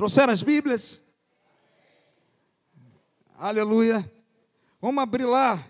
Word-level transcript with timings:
Trouxeram 0.00 0.32
as 0.32 0.42
Bíblias? 0.42 0.98
Aleluia. 3.36 4.10
Vamos 4.80 5.02
abrir 5.02 5.26
lá. 5.26 5.62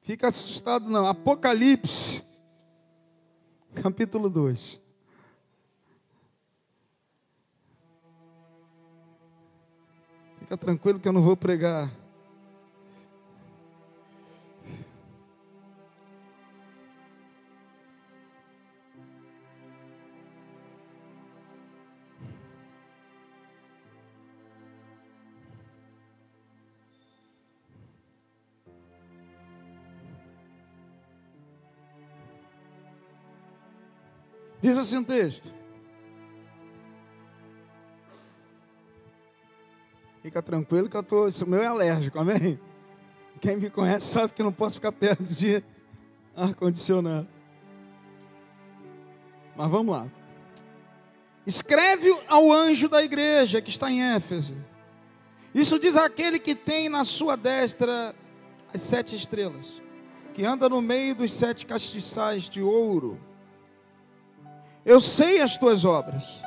Fica 0.00 0.28
assustado 0.28 0.88
não. 0.88 1.06
Apocalipse. 1.06 2.24
Capítulo 3.74 4.30
2. 4.30 4.80
Fica 10.38 10.56
tranquilo 10.56 10.98
que 10.98 11.06
eu 11.06 11.12
não 11.12 11.20
vou 11.20 11.36
pregar. 11.36 11.92
Diz 34.64 34.78
assim 34.78 34.96
um 34.96 35.04
texto. 35.04 35.54
Fica 40.22 40.40
tranquilo 40.40 40.88
que 40.88 40.96
eu 40.96 41.02
tô, 41.02 41.28
esse 41.28 41.44
meu 41.44 41.62
é 41.62 41.66
alérgico, 41.66 42.18
amém? 42.18 42.58
Quem 43.42 43.58
me 43.58 43.68
conhece 43.68 44.06
sabe 44.06 44.32
que 44.32 44.42
não 44.42 44.50
posso 44.50 44.76
ficar 44.76 44.90
perto 44.90 45.22
de 45.22 45.62
ar-condicionado. 46.34 47.28
Mas 49.54 49.70
vamos 49.70 49.94
lá. 49.94 50.06
Escreve 51.46 52.08
ao 52.26 52.50
anjo 52.50 52.88
da 52.88 53.04
igreja 53.04 53.60
que 53.60 53.68
está 53.68 53.90
em 53.90 54.02
Éfeso. 54.14 54.56
Isso 55.54 55.78
diz 55.78 55.94
aquele 55.94 56.38
que 56.38 56.54
tem 56.54 56.88
na 56.88 57.04
sua 57.04 57.36
destra 57.36 58.14
as 58.72 58.80
sete 58.80 59.14
estrelas, 59.14 59.82
que 60.32 60.42
anda 60.42 60.70
no 60.70 60.80
meio 60.80 61.14
dos 61.14 61.34
sete 61.34 61.66
castiçais 61.66 62.48
de 62.48 62.62
ouro. 62.62 63.20
Eu 64.84 65.00
sei 65.00 65.40
as 65.40 65.56
tuas 65.56 65.84
obras, 65.86 66.42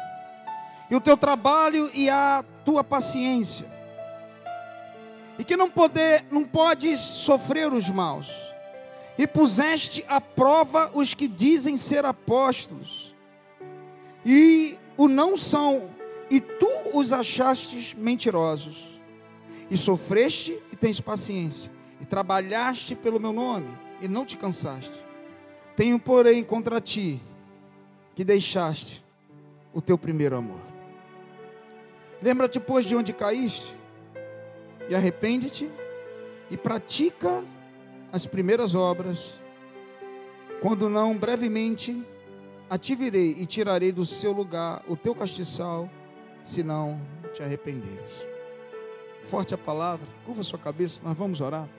e 0.91 0.95
o 0.95 1.01
teu 1.01 1.17
trabalho 1.17 1.89
e 1.91 2.07
a 2.07 2.45
tua 2.63 2.83
paciência, 2.83 3.65
e 5.39 5.43
que 5.43 5.57
não, 5.57 5.69
poder, 5.69 6.23
não 6.29 6.43
podes 6.43 6.99
sofrer 6.99 7.73
os 7.73 7.89
maus, 7.89 8.27
e 9.17 9.25
puseste 9.25 10.05
à 10.07 10.21
prova 10.21 10.91
os 10.93 11.15
que 11.15 11.27
dizem 11.27 11.77
ser 11.77 12.05
apóstolos, 12.05 13.15
e 14.23 14.77
o 14.95 15.07
não 15.07 15.35
são, 15.35 15.89
e 16.29 16.39
tu 16.39 16.69
os 16.93 17.11
achastes 17.11 17.95
mentirosos, 17.95 18.99
e 19.69 19.75
sofreste 19.75 20.61
e 20.71 20.75
tens 20.75 21.01
paciência, 21.01 21.71
e 21.99 22.05
trabalhaste 22.05 22.93
pelo 22.93 23.19
meu 23.19 23.33
nome, 23.33 23.75
e 23.99 24.07
não 24.07 24.23
te 24.23 24.37
cansaste. 24.37 25.03
Tenho, 25.75 25.99
porém, 25.99 26.43
contra 26.43 26.79
ti 26.79 27.19
que 28.17 28.23
deixaste 28.23 29.05
o 29.71 29.79
teu 29.79 29.95
primeiro 29.95 30.35
amor. 30.35 30.59
Lembra-te, 32.19 32.59
pois, 32.59 32.83
de 32.83 32.95
onde 32.95 33.13
caíste, 33.13 33.77
e 34.89 34.95
arrepende-te, 34.95 35.69
e 36.49 36.57
pratica 36.57 37.45
as 38.11 38.25
primeiras 38.25 38.73
obras, 38.73 39.37
quando 40.63 40.89
não, 40.89 41.15
brevemente, 41.15 42.03
ativirei 42.67 43.35
e 43.37 43.45
tirarei 43.45 43.91
do 43.91 44.03
seu 44.03 44.31
lugar 44.31 44.83
o 44.87 44.97
teu 44.97 45.13
castiçal, 45.13 45.87
se 46.43 46.63
não 46.63 46.99
te 47.35 47.43
arrependeres. 47.43 48.25
Forte 49.25 49.53
a 49.53 49.59
palavra, 49.59 50.07
curva 50.25 50.41
sua 50.41 50.57
cabeça, 50.57 51.03
nós 51.03 51.15
vamos 51.15 51.39
orar. 51.39 51.69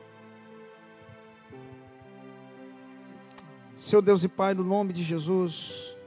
Seu 3.74 4.00
Deus 4.00 4.22
e 4.22 4.28
Pai, 4.28 4.54
no 4.54 4.62
nome 4.62 4.92
de 4.92 5.02
Jesus, 5.02 5.97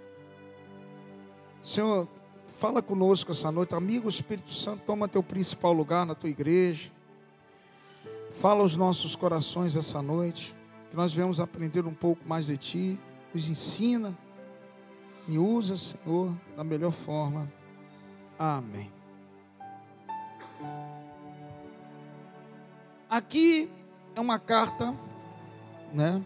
Senhor, 1.62 2.08
fala 2.48 2.82
conosco 2.82 3.32
essa 3.32 3.52
noite. 3.52 3.76
Amigo 3.76 4.10
Espírito 4.10 4.52
Santo, 4.52 4.84
toma 4.86 5.08
teu 5.08 5.22
principal 5.22 5.74
lugar 5.74 6.06
na 6.06 6.16
tua 6.16 6.30
igreja. 6.30 6.92
Fala 8.32 8.62
aos 8.62 8.76
nossos 8.76 9.16
corações 9.16 9.76
essa 9.76 10.02
noite. 10.02 10.56
Que 10.90 10.96
nós 10.96 11.14
venhamos 11.14 11.40
aprender 11.40 11.86
um 11.86 11.94
pouco 11.94 12.28
mais 12.28 12.48
de 12.48 12.58
Ti. 12.58 13.00
Nos 13.34 13.50
ensina. 13.50 14.18
Me 15.28 15.38
usa, 15.38 15.76
Senhor, 15.76 16.34
da 16.56 16.64
melhor 16.64 16.92
forma. 16.92 17.52
Amém. 18.40 18.92
Aqui 23.08 23.70
é 24.16 24.20
uma 24.20 24.40
carta, 24.40 24.96
né? 25.94 26.24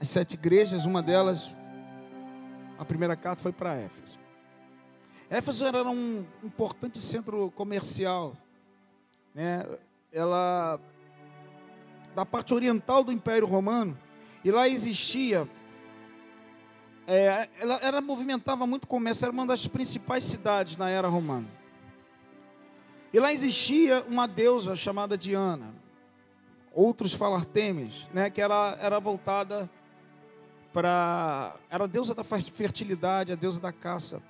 As 0.00 0.10
sete 0.10 0.34
igrejas, 0.34 0.84
uma 0.84 1.02
delas 1.02 1.56
a 2.78 2.84
primeira 2.84 3.16
carta 3.16 3.42
foi 3.42 3.52
para 3.52 3.76
Éfeso. 3.76 4.18
Éfeso 5.30 5.64
era 5.64 5.82
um 5.84 6.24
importante 6.42 6.98
centro 6.98 7.50
comercial, 7.52 8.36
né? 9.34 9.66
Ela 10.12 10.78
da 12.14 12.24
parte 12.24 12.54
oriental 12.54 13.02
do 13.02 13.10
Império 13.10 13.46
Romano 13.46 13.98
e 14.44 14.50
lá 14.50 14.68
existia, 14.68 15.48
é, 17.06 17.48
ela, 17.58 17.74
ela 17.76 18.00
movimentava 18.00 18.66
muito 18.66 18.86
comércio, 18.86 19.24
era 19.24 19.32
uma 19.32 19.46
das 19.46 19.66
principais 19.66 20.24
cidades 20.24 20.76
na 20.76 20.88
era 20.88 21.08
romana. 21.08 21.48
E 23.12 23.18
lá 23.18 23.32
existia 23.32 24.04
uma 24.08 24.28
deusa 24.28 24.76
chamada 24.76 25.16
Diana, 25.16 25.74
outros 26.72 27.14
falam 27.14 27.36
Artemis, 27.38 28.08
né? 28.12 28.28
Que 28.28 28.40
era 28.40 28.76
era 28.80 29.00
voltada 29.00 29.70
para. 30.74 31.54
Era 31.70 31.84
a 31.84 31.86
deusa 31.86 32.12
da 32.14 32.24
fertilidade, 32.24 33.30
a 33.30 33.36
deusa 33.36 33.60
da 33.60 33.72
caça. 33.72 34.20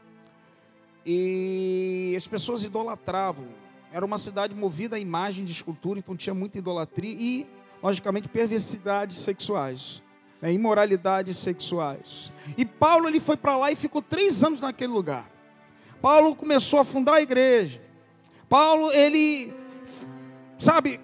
E 1.04 2.14
as 2.16 2.26
pessoas 2.28 2.62
idolatravam. 2.62 3.46
Era 3.90 4.04
uma 4.04 4.18
cidade 4.18 4.54
movida 4.54 4.96
à 4.96 4.98
imagem 4.98 5.44
de 5.44 5.52
escultura, 5.52 5.98
então 5.98 6.16
tinha 6.16 6.34
muita 6.34 6.58
idolatria 6.58 7.16
e, 7.18 7.46
logicamente, 7.82 8.28
perversidades 8.28 9.18
sexuais, 9.18 10.02
né, 10.42 10.52
imoralidades 10.52 11.38
sexuais. 11.38 12.32
E 12.58 12.64
Paulo 12.64 13.08
ele 13.08 13.20
foi 13.20 13.36
para 13.36 13.56
lá 13.56 13.70
e 13.70 13.76
ficou 13.76 14.02
três 14.02 14.42
anos 14.42 14.60
naquele 14.60 14.92
lugar. 14.92 15.30
Paulo 16.02 16.34
começou 16.34 16.80
a 16.80 16.84
fundar 16.84 17.14
a 17.14 17.22
igreja. 17.22 17.80
Paulo, 18.48 18.90
ele, 18.90 19.52
sabe, 20.58 21.00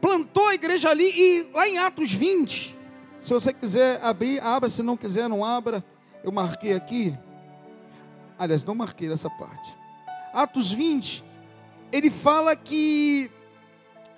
plantou 0.00 0.48
a 0.48 0.54
igreja 0.54 0.90
ali 0.90 1.12
e 1.14 1.48
lá 1.54 1.68
em 1.68 1.78
Atos 1.78 2.12
20, 2.12 2.76
se 3.22 3.32
você 3.32 3.52
quiser 3.52 4.02
abrir, 4.02 4.42
abra. 4.42 4.68
Se 4.68 4.82
não 4.82 4.96
quiser, 4.96 5.28
não 5.28 5.44
abra. 5.44 5.84
Eu 6.24 6.32
marquei 6.32 6.74
aqui. 6.74 7.16
Aliás, 8.36 8.64
não 8.64 8.74
marquei 8.74 9.10
essa 9.10 9.30
parte. 9.30 9.74
Atos 10.32 10.72
20, 10.72 11.24
ele 11.92 12.10
fala 12.10 12.56
que 12.56 13.30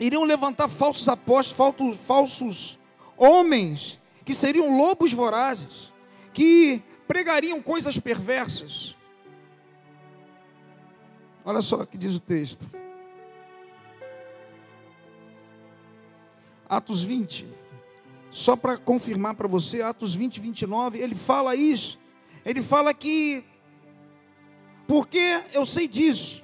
iriam 0.00 0.24
levantar 0.24 0.68
falsos 0.68 1.06
apóstolos, 1.06 1.76
falsos, 1.76 1.96
falsos 2.06 2.78
homens, 3.16 4.00
que 4.24 4.34
seriam 4.34 4.76
lobos 4.78 5.12
vorazes, 5.12 5.92
que 6.32 6.82
pregariam 7.06 7.60
coisas 7.60 7.98
perversas. 7.98 8.96
Olha 11.44 11.60
só 11.60 11.82
o 11.82 11.86
que 11.86 11.98
diz 11.98 12.14
o 12.14 12.20
texto. 12.20 12.66
Atos 16.66 17.02
20 17.02 17.63
só 18.34 18.56
para 18.56 18.76
confirmar 18.76 19.36
para 19.36 19.46
você, 19.46 19.80
Atos 19.80 20.12
20, 20.12 20.40
29, 20.40 20.98
ele 20.98 21.14
fala 21.14 21.54
isso. 21.54 21.96
Ele 22.44 22.64
fala 22.64 22.92
que, 22.92 23.44
porque 24.88 25.40
eu 25.52 25.64
sei 25.64 25.86
disso, 25.86 26.42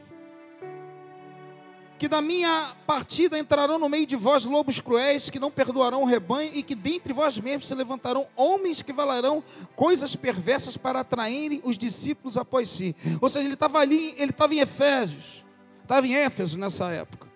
que 1.98 2.06
da 2.06 2.22
minha 2.22 2.76
partida 2.86 3.36
entrarão 3.36 3.76
no 3.76 3.88
meio 3.88 4.06
de 4.06 4.14
vós 4.14 4.44
lobos 4.44 4.78
cruéis, 4.78 5.30
que 5.30 5.40
não 5.40 5.50
perdoarão 5.50 6.02
o 6.02 6.06
rebanho, 6.06 6.52
e 6.54 6.62
que 6.62 6.76
dentre 6.76 7.12
vós 7.12 7.36
mesmos 7.36 7.66
se 7.66 7.74
levantarão 7.74 8.28
homens 8.36 8.82
que 8.82 8.92
valarão 8.92 9.42
coisas 9.74 10.14
perversas 10.14 10.76
para 10.76 11.00
atraírem 11.00 11.60
os 11.64 11.76
discípulos 11.76 12.36
após 12.36 12.70
si. 12.70 12.94
Ou 13.20 13.28
seja, 13.28 13.46
ele 13.46 13.54
estava 13.54 13.80
ali, 13.80 14.14
ele 14.16 14.30
estava 14.30 14.54
em 14.54 14.60
Efésios, 14.60 15.44
estava 15.82 16.06
em 16.06 16.14
Éfeso 16.14 16.56
nessa 16.56 16.88
época. 16.92 17.26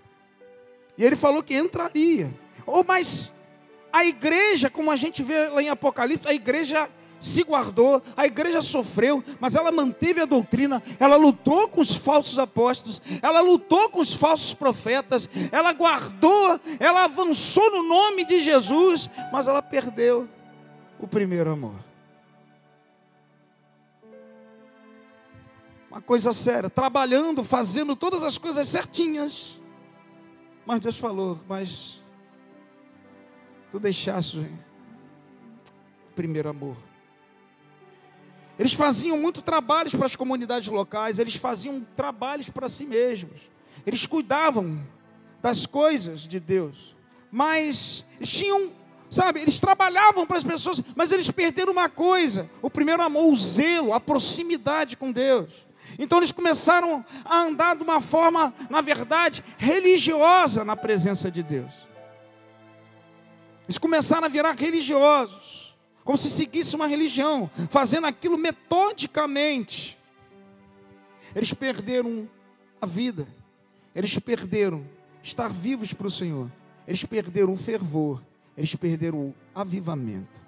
E 0.97 1.05
ele 1.05 1.17
falou 1.17 1.43
que 1.43 1.57
entraria. 1.57 2.33
Ou 2.65 2.83
oh, 2.83 2.85
mas 2.85 3.34
a 3.95 4.05
igreja, 4.05 4.69
como 4.69 4.91
a 4.91 4.97
gente 4.97 5.23
vê 5.23 5.47
lá 5.47 5.63
em 5.63 5.69
Apocalipse, 5.69 6.27
a 6.29 6.35
igreja 6.35 6.91
se 7.21 7.45
guardou, 7.45 8.03
a 8.17 8.27
igreja 8.27 8.61
sofreu, 8.61 9.23
mas 9.39 9.55
ela 9.55 9.71
manteve 9.71 10.21
a 10.21 10.25
doutrina, 10.25 10.83
ela 10.99 11.15
lutou 11.15 11.69
com 11.69 11.81
os 11.81 11.95
falsos 11.95 12.37
apóstolos, 12.37 13.01
ela 13.23 13.41
lutou 13.41 13.89
com 13.89 14.01
os 14.01 14.13
falsos 14.13 14.53
profetas, 14.53 15.31
ela 15.53 15.73
guardou, 15.73 16.61
ela 16.81 17.05
avançou 17.05 17.71
no 17.71 17.85
nome 17.85 18.25
de 18.25 18.43
Jesus, 18.43 19.09
mas 19.33 19.47
ela 19.47 19.63
perdeu 19.63 20.29
o 20.99 21.07
primeiro 21.07 21.53
amor. 21.53 21.77
uma 25.89 26.01
coisa 26.01 26.33
séria, 26.33 26.69
trabalhando, 26.69 27.45
fazendo 27.45 27.95
todas 27.95 28.25
as 28.25 28.37
coisas 28.37 28.67
certinhas. 28.69 29.61
Mas 30.67 30.81
Deus 30.81 30.99
falou, 30.99 31.39
mas 31.49 32.03
tu 33.75 33.81
deixaste 33.81 34.39
o 34.39 36.15
primeiro 36.15 36.49
amor. 36.49 36.77
Eles 38.57 38.73
faziam 38.73 39.19
muito 39.19 39.43
trabalhos 39.43 39.93
para 39.97 40.07
as 40.07 40.15
comunidades 40.15 40.69
locais, 40.69 41.19
eles 41.19 41.35
faziam 41.35 41.85
trabalhos 41.97 42.49
para 42.49 42.69
si 42.69 42.85
mesmos. 42.85 43.51
Eles 43.85 44.07
cuidavam 44.07 44.81
das 45.43 45.67
coisas 45.67 46.21
de 46.21 46.39
Deus. 46.39 46.95
Mas 47.33 48.07
tinham, 48.21 48.71
sabe, 49.11 49.41
eles 49.41 49.59
trabalhavam 49.59 50.25
para 50.25 50.39
as 50.39 50.45
pessoas, 50.45 50.81
mas 50.95 51.11
eles 51.11 51.29
perderam 51.29 51.73
uma 51.73 51.89
coisa: 51.89 52.49
o 52.63 52.71
primeiro 52.71 53.03
amor, 53.03 53.27
o 53.27 53.37
zelo, 53.37 53.93
a 53.93 53.99
proximidade 53.99 54.97
com 54.97 55.11
Deus. 55.11 55.53
Então 55.99 56.19
eles 56.19 56.31
começaram 56.31 57.05
a 57.25 57.41
andar 57.41 57.75
de 57.75 57.83
uma 57.83 58.01
forma, 58.01 58.55
na 58.71 58.81
verdade, 58.81 59.43
religiosa 59.59 60.65
na 60.65 60.77
presença 60.77 61.29
de 61.29 61.43
Deus. 61.43 61.94
Eles 63.67 63.79
começaram 63.79 64.27
a 64.27 64.29
virar 64.29 64.55
religiosos, 64.55 65.75
como 66.05 66.19
se 66.19 66.31
seguisse 66.31 66.77
uma 66.77 66.87
religião, 66.87 67.51
fazendo 67.71 68.07
aquilo 68.07 68.37
metodicamente. 68.37 69.99
Eles 71.35 71.53
perderam 71.53 72.29
a 72.81 72.87
vida, 72.87 73.27
eles 73.95 74.19
perderam 74.19 74.85
estar 75.23 75.49
vivos 75.49 75.93
para 75.93 76.07
o 76.07 76.11
Senhor, 76.11 76.51
eles 76.87 77.05
perderam 77.05 77.53
o 77.53 77.57
fervor, 77.57 78.23
eles 78.57 78.75
perderam 78.75 79.19
o 79.19 79.35
avivamento. 79.55 80.45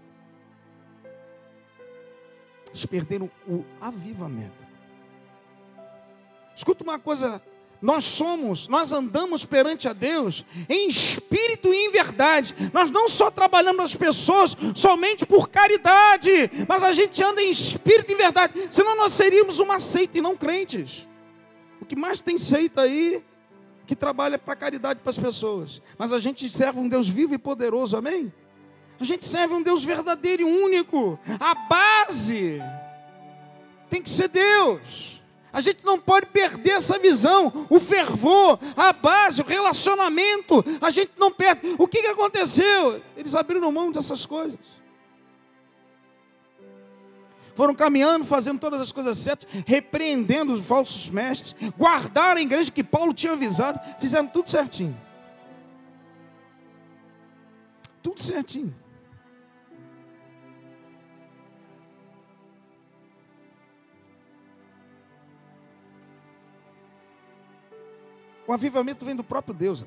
Eles 2.68 2.84
perderam 2.84 3.30
o 3.48 3.64
avivamento. 3.80 4.66
Escuta 6.54 6.84
uma 6.84 6.98
coisa, 6.98 7.42
nós 7.80 8.04
somos, 8.04 8.68
nós 8.68 8.92
andamos 8.92 9.44
perante 9.44 9.88
a 9.88 9.92
Deus 9.92 10.44
em 10.68 10.88
espírito 10.88 11.72
e 11.72 11.76
em 11.76 11.90
verdade. 11.90 12.54
Nós 12.72 12.90
não 12.90 13.08
só 13.08 13.30
trabalhamos 13.30 13.84
as 13.84 13.94
pessoas 13.94 14.56
somente 14.74 15.26
por 15.26 15.48
caridade, 15.48 16.50
mas 16.68 16.82
a 16.82 16.92
gente 16.92 17.22
anda 17.22 17.42
em 17.42 17.50
espírito 17.50 18.10
e 18.10 18.14
em 18.14 18.16
verdade. 18.16 18.68
Senão 18.70 18.96
nós 18.96 19.12
seríamos 19.12 19.58
uma 19.58 19.78
seita 19.78 20.18
e 20.18 20.20
não 20.20 20.36
crentes. 20.36 21.06
O 21.80 21.84
que 21.84 21.94
mais 21.94 22.22
tem 22.22 22.38
seita 22.38 22.82
aí 22.82 23.22
que 23.86 23.94
trabalha 23.94 24.38
para 24.38 24.56
caridade 24.56 25.00
para 25.00 25.10
as 25.10 25.18
pessoas. 25.18 25.80
Mas 25.96 26.12
a 26.12 26.18
gente 26.18 26.48
serve 26.48 26.80
um 26.80 26.88
Deus 26.88 27.08
vivo 27.08 27.34
e 27.34 27.38
poderoso, 27.38 27.96
amém? 27.96 28.32
A 28.98 29.04
gente 29.04 29.24
serve 29.24 29.54
um 29.54 29.62
Deus 29.62 29.84
verdadeiro 29.84 30.42
e 30.42 30.44
único. 30.44 31.18
A 31.38 31.54
base 31.54 32.60
tem 33.88 34.02
que 34.02 34.10
ser 34.10 34.28
Deus. 34.28 35.22
A 35.52 35.60
gente 35.60 35.84
não 35.84 35.98
pode 35.98 36.26
perder 36.26 36.72
essa 36.72 36.98
visão, 36.98 37.66
o 37.70 37.80
fervor, 37.80 38.58
a 38.76 38.92
base, 38.92 39.40
o 39.40 39.46
relacionamento. 39.46 40.64
A 40.80 40.90
gente 40.90 41.12
não 41.16 41.30
perde. 41.30 41.76
O 41.78 41.88
que, 41.88 42.02
que 42.02 42.08
aconteceu? 42.08 43.00
Eles 43.16 43.34
abriram 43.34 43.72
mão 43.72 43.90
dessas 43.90 44.26
coisas. 44.26 44.58
Foram 47.54 47.74
caminhando, 47.74 48.26
fazendo 48.26 48.58
todas 48.58 48.82
as 48.82 48.92
coisas 48.92 49.16
certas, 49.16 49.48
repreendendo 49.66 50.52
os 50.52 50.66
falsos 50.66 51.08
mestres, 51.08 51.54
guardaram 51.78 52.38
a 52.38 52.42
igreja 52.42 52.70
que 52.70 52.84
Paulo 52.84 53.14
tinha 53.14 53.32
avisado, 53.32 53.80
fizeram 53.98 54.26
tudo 54.26 54.50
certinho. 54.50 54.94
Tudo 58.02 58.22
certinho. 58.22 58.74
O 68.46 68.52
avivamento 68.52 69.04
vem 69.04 69.16
do 69.16 69.24
próprio 69.24 69.54
Deus. 69.54 69.84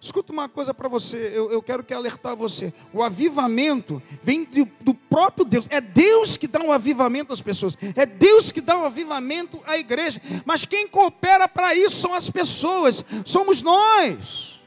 Escuta 0.00 0.32
uma 0.32 0.48
coisa 0.48 0.72
para 0.72 0.88
você, 0.88 1.30
eu, 1.34 1.52
eu, 1.52 1.62
quero 1.62 1.84
que 1.84 1.92
alertar 1.92 2.34
você. 2.34 2.72
O 2.90 3.02
avivamento 3.02 4.02
vem 4.22 4.44
do, 4.44 4.66
do, 4.80 4.94
próprio 4.94 5.44
Deus. 5.44 5.66
É 5.68 5.78
Deus 5.78 6.38
que 6.38 6.48
dá 6.48 6.58
um 6.58 6.72
avivamento 6.72 7.34
às 7.34 7.42
pessoas. 7.42 7.76
É 7.94 8.06
Deus 8.06 8.50
que 8.50 8.62
dá 8.62 8.78
um 8.78 8.86
avivamento 8.86 9.62
à 9.66 9.76
igreja. 9.76 10.18
Mas 10.46 10.64
quem 10.64 10.88
coopera 10.88 11.46
para 11.46 11.74
isso 11.74 11.96
são 11.96 12.14
as 12.14 12.30
pessoas. 12.30 13.04
Somos 13.26 13.60
nós. 13.60 14.58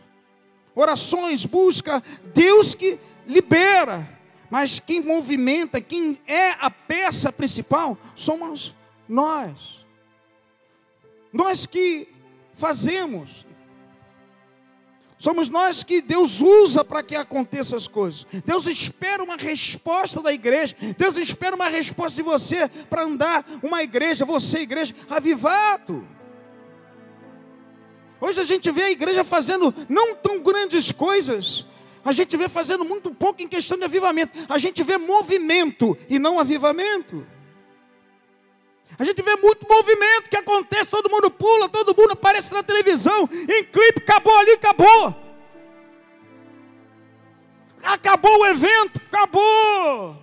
Orações, 0.75 1.47
busca, 1.47 2.03
Deus 2.31 2.75
que 2.75 2.99
libera. 3.25 4.07
Mas 4.51 4.79
quem 4.79 5.01
movimenta, 5.01 5.81
quem 5.81 6.21
é 6.27 6.51
a 6.59 6.69
peça 6.69 7.31
principal, 7.31 7.97
somos 8.13 8.75
nós. 9.09 9.82
Nós 11.33 11.65
que 11.65 12.07
fazemos. 12.53 13.45
Somos 15.17 15.49
nós 15.49 15.83
que 15.83 16.01
Deus 16.01 16.41
usa 16.41 16.83
para 16.83 17.01
que 17.01 17.15
aconteçam 17.15 17.77
as 17.77 17.87
coisas. 17.87 18.27
Deus 18.45 18.67
espera 18.67 19.23
uma 19.23 19.37
resposta 19.37 20.21
da 20.21 20.31
igreja. 20.31 20.75
Deus 20.97 21.17
espera 21.17 21.55
uma 21.55 21.69
resposta 21.69 22.17
de 22.17 22.21
você 22.21 22.67
para 22.89 23.03
andar 23.03 23.43
uma 23.63 23.81
igreja, 23.81 24.25
você 24.25 24.59
igreja, 24.59 24.93
avivado. 25.09 26.07
Hoje 28.19 28.39
a 28.39 28.43
gente 28.43 28.69
vê 28.69 28.83
a 28.83 28.91
igreja 28.91 29.23
fazendo 29.23 29.73
não 29.89 30.13
tão 30.13 30.39
grandes 30.39 30.91
coisas. 30.91 31.65
A 32.05 32.11
gente 32.11 32.35
vê 32.35 32.49
fazendo 32.49 32.83
muito 32.83 33.11
pouco 33.11 33.41
em 33.41 33.47
questão 33.47 33.77
de 33.77 33.85
avivamento. 33.85 34.37
A 34.49 34.57
gente 34.57 34.83
vê 34.83 34.97
movimento 34.97 35.97
e 36.09 36.19
não 36.19 36.37
avivamento. 36.37 37.25
A 38.97 39.03
gente 39.03 39.21
vê 39.21 39.35
muito 39.37 39.67
movimento 39.67 40.29
que 40.29 40.37
acontece, 40.37 40.89
todo 40.89 41.09
mundo 41.09 41.31
pula, 41.31 41.67
todo 41.67 41.95
mundo 41.97 42.11
aparece 42.11 42.51
na 42.53 42.61
televisão, 42.61 43.27
em 43.31 43.63
clipe, 43.63 44.01
acabou 44.03 44.35
ali, 44.37 44.51
acabou. 44.51 45.15
Acabou 47.83 48.39
o 48.39 48.45
evento, 48.45 49.01
acabou. 49.07 50.17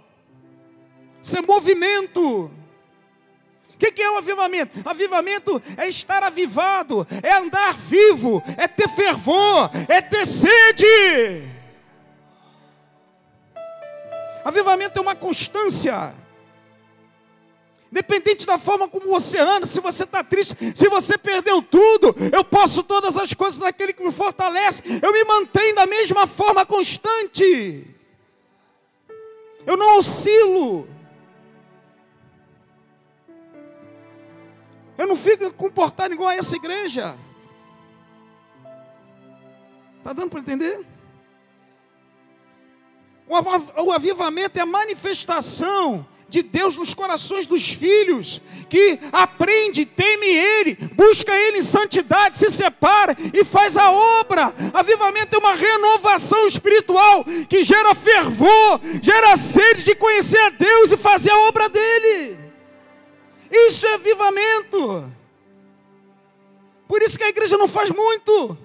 Isso 1.23 1.37
é 1.37 1.43
movimento. 1.43 2.51
O 3.75 3.79
que, 3.79 3.93
que 3.93 4.03
é 4.03 4.11
o 4.11 4.19
avivamento? 4.19 4.79
Avivamento 4.89 5.63
é 5.77 5.89
estar 5.89 6.23
avivado, 6.23 7.07
é 7.23 7.33
andar 7.33 7.77
vivo, 7.77 8.43
é 8.57 8.69
ter 8.69 8.89
fervor, 8.89 9.71
é 9.89 10.01
ter 10.01 10.27
sede. 10.27 11.49
Avivamento 14.45 14.99
é 14.99 15.03
uma 15.03 15.15
constância. 15.15 16.15
Independente 17.91 18.47
da 18.47 18.57
forma 18.57 18.89
como 18.89 19.09
você 19.09 19.39
anda, 19.39 19.67
se 19.67 19.81
você 19.81 20.05
está 20.05 20.23
triste, 20.23 20.55
se 20.77 20.89
você 20.89 21.19
perdeu 21.19 21.61
tudo, 21.61 22.15
eu 22.33 22.45
posso 22.45 22.85
todas 22.85 23.17
as 23.19 23.35
coisas 23.35 23.59
naquele 23.59 23.93
que 23.93 24.05
me 24.05 24.13
fortalece. 24.13 24.83
Eu 25.03 25.13
me 25.13 25.25
mantenho 25.25 25.75
da 25.75 25.87
mesma 25.87 26.27
forma 26.27 26.65
constante. 26.65 27.85
Eu 29.67 29.77
não 29.77 29.99
oscilo. 29.99 30.89
Eu 34.97 35.09
não 35.09 35.17
fico 35.17 35.53
comportado 35.55 36.15
igual 36.15 36.29
a 36.29 36.37
essa 36.37 36.55
igreja. 36.55 37.19
Está 39.99 40.13
dando 40.13 40.31
para 40.31 40.41
entender? 40.41 40.87
O 43.27 43.93
avivamento 43.93 44.59
é 44.59 44.63
a 44.63 44.67
manifestação 44.67 46.07
de 46.31 46.43
Deus 46.43 46.79
nos 46.79 46.95
corações 46.95 47.47
dos 47.47 47.71
filhos, 47.71 48.41
que 48.69 48.99
aprende, 49.13 49.85
teme 49.85 50.29
Ele, 50.29 50.77
busca 50.95 51.35
Ele 51.35 51.59
em 51.59 51.63
santidade, 51.63 52.39
se 52.39 52.49
separa 52.51 53.17
e 53.35 53.45
faz 53.45 53.77
a 53.77 53.91
obra. 53.91 54.55
Avivamento 54.73 55.35
é 55.35 55.39
uma 55.39 55.55
renovação 55.55 56.47
espiritual 56.47 57.25
que 57.49 57.65
gera 57.65 57.95
fervor, 57.95 58.81
gera 59.03 59.37
sede 59.37 59.83
de 59.83 59.95
conhecer 59.97 60.39
a 60.39 60.51
Deus 60.51 60.93
e 60.93 60.97
fazer 60.97 61.31
a 61.31 61.39
obra 61.49 61.69
dele. 61.69 62.39
Isso 63.51 63.85
é 63.87 63.95
avivamento. 63.95 65.13
Por 66.87 67.03
isso 67.03 67.19
que 67.19 67.25
a 67.25 67.29
igreja 67.29 67.59
não 67.59 67.69
faz 67.69 67.91
muito. 67.91 68.57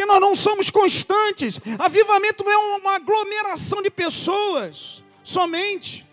Porque 0.00 0.10
nós 0.10 0.20
não 0.20 0.34
somos 0.34 0.70
constantes. 0.70 1.60
Avivamento 1.78 2.42
não 2.42 2.50
é 2.50 2.56
uma 2.78 2.94
aglomeração 2.94 3.82
de 3.82 3.90
pessoas 3.90 5.04
somente. 5.22 6.08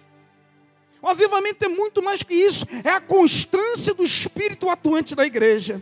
O 1.01 1.07
avivamento 1.07 1.63
é 1.63 1.69
muito 1.69 2.03
mais 2.03 2.21
que 2.21 2.33
isso, 2.33 2.65
é 2.83 2.89
a 2.89 2.99
constância 2.99 3.93
do 3.93 4.03
Espírito 4.03 4.69
atuante 4.69 5.15
da 5.15 5.25
igreja. 5.25 5.81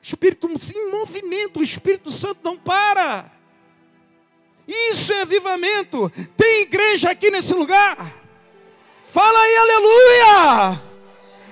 Espírito 0.00 0.48
em 0.74 0.90
movimento, 0.90 1.60
o 1.60 1.62
Espírito 1.62 2.10
Santo 2.10 2.40
não 2.42 2.56
para. 2.56 3.30
Isso 4.66 5.12
é 5.12 5.20
avivamento. 5.20 6.10
Tem 6.34 6.62
igreja 6.62 7.10
aqui 7.10 7.30
nesse 7.30 7.52
lugar? 7.52 8.10
Fala 9.06 9.38
aí, 9.38 9.56
aleluia! 9.58 10.82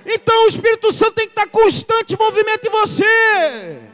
Então 0.07 0.45
o 0.45 0.47
Espírito 0.47 0.91
Santo 0.91 1.13
tem 1.13 1.27
que 1.27 1.33
estar 1.33 1.47
constante 1.51 2.17
movimento 2.17 2.65
em 2.65 2.71
você. 2.71 3.90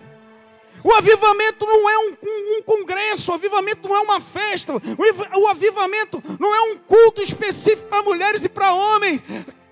O 0.84 0.94
avivamento 0.94 1.66
não 1.66 1.90
é 1.90 1.98
um, 1.98 2.18
um, 2.24 2.58
um, 2.58 2.62
congresso, 2.62 3.32
o 3.32 3.36
avivamento 3.36 3.88
não 3.88 3.96
é 3.96 4.00
uma 4.00 4.20
festa, 4.20 4.74
o, 4.74 5.40
o 5.42 5.48
avivamento 5.48 6.22
não 6.40 6.54
é 6.54 6.62
um 6.72 6.78
culto 6.78 7.22
específico 7.22 7.90
para 7.90 8.04
mulheres 8.04 8.44
e 8.44 8.50
para 8.50 8.74
homens. 8.74 9.22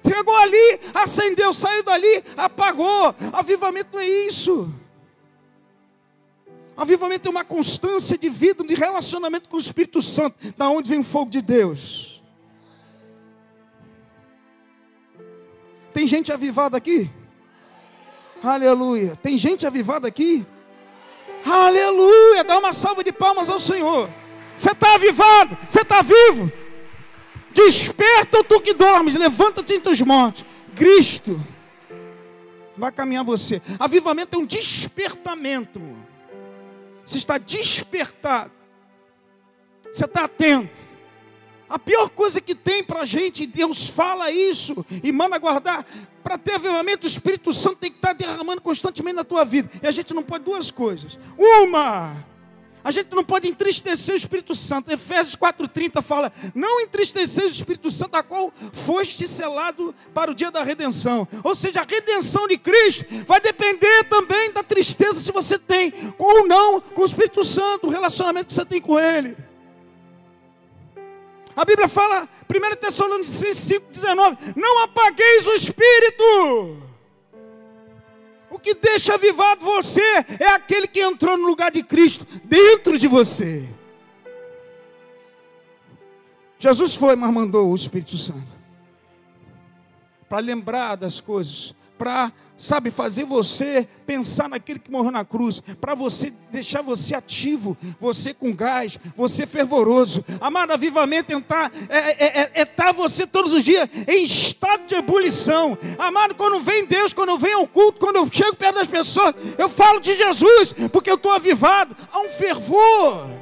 Chegou 0.08 0.36
ali, 0.38 0.80
acendeu, 0.94 1.54
saiu 1.54 1.84
dali, 1.84 2.24
apagou. 2.38 3.16
Avivamento 3.34 3.90
não 3.94 4.00
é 4.00 4.08
isso. 4.08 4.72
Avivamento 6.78 7.28
é 7.28 7.32
uma 7.32 7.46
constância 7.46 8.18
de 8.18 8.30
vida, 8.30 8.64
de 8.64 8.76
relacionamento 8.76 9.48
com 9.48 9.58
o 9.58 9.60
Espírito 9.60 10.02
Santo, 10.02 10.36
da 10.58 10.70
onde 10.70 10.90
vem 10.90 11.00
o 11.00 11.04
fogo 11.04 11.32
de 11.32 11.42
Deus. 11.42 12.22
Tem 15.94 16.06
gente 16.06 16.34
avivada 16.34 16.76
aqui? 16.76 17.10
Aleluia. 18.44 19.18
Tem 19.22 19.38
gente 19.38 19.66
avivada 19.66 20.08
aqui? 20.08 20.46
Aleluia. 21.46 22.44
Dá 22.44 22.58
uma 22.58 22.74
salva 22.74 23.04
de 23.04 23.12
palmas 23.12 23.50
ao 23.50 23.60
Senhor. 23.60 24.10
Você 24.56 24.72
está 24.72 24.96
avivado, 24.96 25.58
você 25.68 25.82
está 25.82 26.02
vivo. 26.02 26.52
Desperta 27.54 28.44
tu 28.44 28.60
que 28.60 28.74
dormes, 28.74 29.16
levanta-te 29.16 29.74
entre 29.74 29.92
os 29.92 30.02
mortos. 30.02 30.46
Cristo 30.76 31.40
vai 32.78 32.92
caminhar 32.92 33.24
você. 33.24 33.62
Avivamento 33.80 34.36
é 34.36 34.40
um 34.40 34.46
despertamento. 34.46 35.82
Você 37.06 37.18
está 37.18 37.38
despertado. 37.38 38.52
Você 39.84 40.06
está 40.06 40.26
atento. 40.26 40.85
A 41.70 41.80
pior 41.80 42.10
coisa 42.10 42.40
que 42.40 42.54
tem 42.54 42.84
para 42.84 43.02
a 43.02 43.06
gente, 43.06 43.46
Deus 43.46 43.88
fala 43.90 44.32
isso 44.32 44.86
e 45.04 45.12
manda 45.12 45.38
guardar. 45.38 45.86
Para 46.24 46.38
ter 46.38 46.54
avivamento, 46.54 47.06
o 47.06 47.10
Espírito 47.10 47.52
Santo 47.54 47.78
tem 47.78 47.92
que 47.92 47.98
estar 47.98 48.14
derramando 48.14 48.62
constantemente 48.62 49.16
na 49.16 49.24
tua 49.24 49.44
vida. 49.44 49.70
E 49.82 49.88
a 49.88 49.92
gente 49.92 50.14
não 50.14 50.24
pode 50.24 50.44
duas 50.44 50.72
coisas. 50.72 51.20
Uma, 51.38 52.26
a 52.86 52.92
gente 52.92 53.16
não 53.16 53.24
pode 53.24 53.48
entristecer 53.48 54.14
o 54.14 54.18
Espírito 54.18 54.54
Santo. 54.54 54.92
Efésios 54.92 55.36
4,30 55.36 56.04
fala: 56.04 56.32
Não 56.54 56.80
entristecer 56.82 57.46
o 57.46 57.48
Espírito 57.48 57.90
Santo, 57.90 58.16
a 58.16 58.22
qual 58.22 58.54
foste 58.72 59.28
selado 59.28 59.94
para 60.14 60.30
o 60.30 60.36
dia 60.36 60.52
da 60.52 60.64
redenção. 60.64 61.28
Ou 61.44 61.56
seja, 61.56 61.82
a 61.82 61.84
redenção 61.84 62.48
de 62.48 62.60
Cristo 62.60 63.06
vai 63.26 63.42
depender 63.42 64.04
também 64.04 64.52
da 64.52 64.62
tristeza 64.62 65.16
se 65.16 65.32
você 65.32 65.58
tem 65.58 65.92
ou 66.20 66.48
não 66.48 66.80
com 66.80 67.02
o 67.02 67.06
Espírito 67.06 67.44
Santo, 67.44 67.88
o 67.88 67.90
relacionamento 67.90 68.48
que 68.48 68.54
você 68.54 68.66
tem 68.66 68.80
com 68.80 69.00
Ele. 69.00 69.36
A 71.56 71.64
Bíblia 71.64 71.88
fala, 71.88 72.28
1 72.50 72.76
Tessalonicenses 72.76 73.80
5,19: 73.80 74.56
Não 74.56 74.84
apagueis 74.84 75.48
o 75.48 75.54
Espírito. 75.54 76.82
O 78.50 78.60
que 78.60 78.74
deixa 78.74 79.14
avivado 79.16 79.64
você 79.66 80.02
é 80.40 80.48
aquele 80.48 80.88
que 80.88 81.02
entrou 81.02 81.38
no 81.38 81.46
lugar 81.46 81.72
de 81.72 81.84
Cristo 81.84 82.26
dentro 82.44 82.98
de 82.98 83.08
você. 83.08 83.68
Jesus 86.60 86.96
foi, 86.96 87.16
mas 87.16 87.34
mandou 87.34 87.72
o 87.72 87.76
Espírito 87.76 88.18
Santo 88.18 88.56
para 90.28 90.40
lembrar 90.40 90.96
das 90.96 91.22
coisas, 91.22 91.76
para, 91.98 92.32
sabe, 92.58 92.92
fazer 92.92 93.24
você 93.24 93.88
pensar 94.06 94.50
naquele 94.50 94.80
que 94.80 94.92
morreu 94.92 95.12
na 95.12 95.26
cruz, 95.26 95.62
para 95.80 95.96
você 95.96 96.34
deixar 96.52 96.82
você 96.82 97.16
ativo, 97.16 97.78
você 98.00 98.34
com 98.34 98.54
gás, 98.54 99.00
você 99.16 99.46
fervoroso. 99.46 100.24
Amado, 100.40 100.72
avivamento 100.72 101.32
é 101.32 101.38
estar 101.38 101.72
é, 101.90 101.98
é, 101.98 102.42
é, 102.42 102.52
é 102.54 102.66
tá 102.66 102.92
você 102.92 103.26
todos 103.26 103.54
os 103.54 103.64
dias 103.64 103.90
em 104.08 104.24
estado 104.24 104.86
de 104.86 104.96
ebulição. 104.96 105.78
Amado, 105.98 106.36
quando 106.36 106.60
vem 106.60 106.86
Deus, 106.86 107.14
quando 107.14 107.38
vem 107.38 107.54
ao 107.54 107.68
culto, 107.68 108.00
quando 108.00 108.18
eu 108.18 108.30
chego 108.32 108.56
perto 108.56 108.76
das 108.76 108.88
pessoas, 108.88 109.34
eu 109.58 109.70
falo 109.70 110.00
de 110.00 110.16
Jesus, 110.16 110.74
porque 110.92 111.10
eu 111.10 111.16
estou 111.16 111.32
avivado. 111.32 111.96
Há 112.12 112.20
um 112.20 112.30
fervor. 112.30 113.36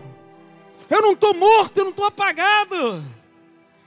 Eu 0.89 1.01
não 1.01 1.13
estou 1.13 1.33
morto, 1.33 1.77
eu 1.77 1.85
não 1.85 1.91
estou 1.91 2.05
apagado. 2.05 3.03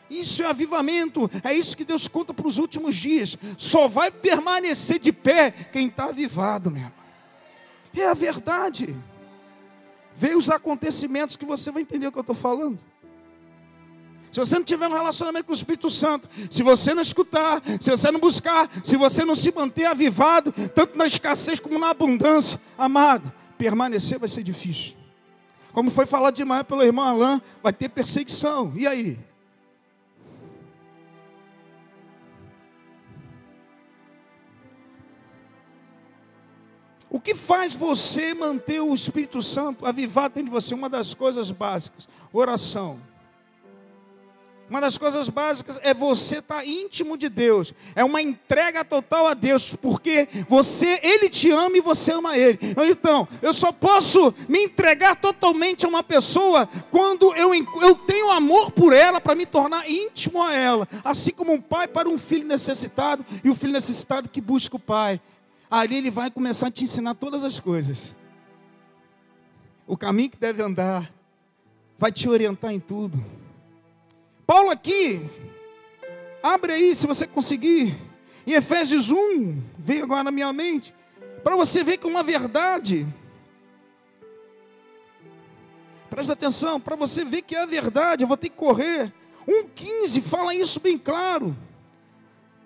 Isso 0.08 0.42
é 0.42 0.46
avivamento, 0.46 1.28
é 1.42 1.52
isso 1.52 1.76
que 1.76 1.84
Deus 1.84 2.06
conta 2.06 2.32
para 2.32 2.46
os 2.46 2.58
últimos 2.58 2.94
dias. 2.94 3.36
Só 3.56 3.88
vai 3.88 4.10
permanecer 4.10 4.98
de 4.98 5.12
pé 5.12 5.50
quem 5.50 5.88
está 5.88 6.04
avivado, 6.06 6.70
meu 6.70 6.82
irmão. 6.82 6.96
É 7.94 8.08
a 8.08 8.14
verdade. 8.14 8.94
Vê 10.14 10.34
os 10.34 10.48
acontecimentos 10.48 11.36
que 11.36 11.44
você 11.44 11.70
vai 11.70 11.82
entender 11.82 12.06
o 12.06 12.12
que 12.12 12.18
eu 12.18 12.22
estou 12.22 12.36
falando. 12.36 12.78
Se 14.30 14.40
você 14.40 14.56
não 14.56 14.64
tiver 14.64 14.86
um 14.86 14.92
relacionamento 14.92 15.46
com 15.46 15.52
o 15.52 15.56
Espírito 15.56 15.90
Santo, 15.90 16.28
se 16.50 16.62
você 16.62 16.92
não 16.92 17.00
escutar, 17.00 17.62
se 17.80 17.90
você 17.90 18.10
não 18.10 18.20
buscar, 18.20 18.68
se 18.84 18.96
você 18.96 19.24
não 19.24 19.34
se 19.34 19.50
manter 19.50 19.86
avivado, 19.86 20.52
tanto 20.74 20.96
na 20.96 21.06
escassez 21.06 21.58
como 21.58 21.78
na 21.78 21.90
abundância, 21.90 22.60
amado, 22.76 23.32
permanecer 23.56 24.18
vai 24.18 24.28
ser 24.28 24.42
difícil. 24.42 24.94
Como 25.72 25.90
foi 25.90 26.04
falado 26.04 26.34
demais 26.34 26.64
pelo 26.64 26.82
irmão 26.82 27.04
Alain, 27.04 27.40
vai 27.62 27.72
ter 27.72 27.88
perseguição. 27.88 28.72
E 28.74 28.86
aí? 28.86 29.18
O 37.16 37.18
que 37.18 37.34
faz 37.34 37.72
você 37.72 38.34
manter 38.34 38.82
o 38.82 38.92
Espírito 38.92 39.40
Santo 39.40 39.86
avivado 39.86 40.34
dentro 40.34 40.50
de 40.50 40.54
você? 40.54 40.74
Uma 40.74 40.86
das 40.86 41.14
coisas 41.14 41.50
básicas, 41.50 42.06
oração. 42.30 43.00
Uma 44.68 44.82
das 44.82 44.98
coisas 44.98 45.30
básicas 45.30 45.80
é 45.82 45.94
você 45.94 46.40
estar 46.40 46.56
tá 46.56 46.64
íntimo 46.66 47.16
de 47.16 47.30
Deus. 47.30 47.72
É 47.94 48.04
uma 48.04 48.20
entrega 48.20 48.84
total 48.84 49.28
a 49.28 49.32
Deus, 49.32 49.74
porque 49.80 50.28
você, 50.46 51.00
Ele 51.02 51.30
te 51.30 51.50
ama 51.50 51.78
e 51.78 51.80
você 51.80 52.12
ama 52.12 52.36
Ele. 52.36 52.58
Então, 52.90 53.26
eu 53.40 53.54
só 53.54 53.72
posso 53.72 54.34
me 54.46 54.64
entregar 54.64 55.16
totalmente 55.16 55.86
a 55.86 55.88
uma 55.88 56.02
pessoa 56.02 56.68
quando 56.90 57.34
eu, 57.34 57.54
eu 57.54 57.94
tenho 57.94 58.30
amor 58.30 58.72
por 58.72 58.92
ela 58.92 59.22
para 59.22 59.34
me 59.34 59.46
tornar 59.46 59.88
íntimo 59.88 60.42
a 60.42 60.52
ela. 60.52 60.86
Assim 61.02 61.30
como 61.30 61.54
um 61.54 61.62
pai 61.62 61.88
para 61.88 62.10
um 62.10 62.18
filho 62.18 62.46
necessitado 62.46 63.24
e 63.42 63.48
o 63.48 63.54
filho 63.54 63.72
necessitado 63.72 64.28
que 64.28 64.42
busca 64.42 64.76
o 64.76 64.78
pai 64.78 65.18
ali 65.70 65.96
ele 65.96 66.10
vai 66.10 66.30
começar 66.30 66.68
a 66.68 66.70
te 66.70 66.84
ensinar 66.84 67.14
todas 67.14 67.42
as 67.44 67.60
coisas. 67.60 68.14
O 69.86 69.96
caminho 69.96 70.30
que 70.30 70.36
deve 70.36 70.62
andar, 70.62 71.12
vai 71.98 72.12
te 72.12 72.28
orientar 72.28 72.72
em 72.72 72.80
tudo. 72.80 73.22
Paulo 74.46 74.70
aqui, 74.70 75.24
abre 76.42 76.72
aí 76.72 76.94
se 76.94 77.06
você 77.06 77.26
conseguir, 77.26 77.96
em 78.46 78.52
Efésios 78.52 79.10
1, 79.10 79.60
veio 79.78 80.04
agora 80.04 80.24
na 80.24 80.30
minha 80.30 80.52
mente, 80.52 80.94
para 81.42 81.56
você 81.56 81.82
ver 81.82 81.96
que 81.96 82.06
uma 82.06 82.22
verdade, 82.22 83.06
presta 86.10 86.32
atenção, 86.32 86.80
para 86.80 86.96
você 86.96 87.24
ver 87.24 87.42
que 87.42 87.54
é 87.54 87.62
a 87.62 87.66
verdade, 87.66 88.22
eu 88.24 88.28
vou 88.28 88.36
ter 88.36 88.48
que 88.48 88.56
correr. 88.56 89.12
1,15 89.46 90.22
fala 90.22 90.54
isso 90.54 90.80
bem 90.80 90.98
claro. 90.98 91.56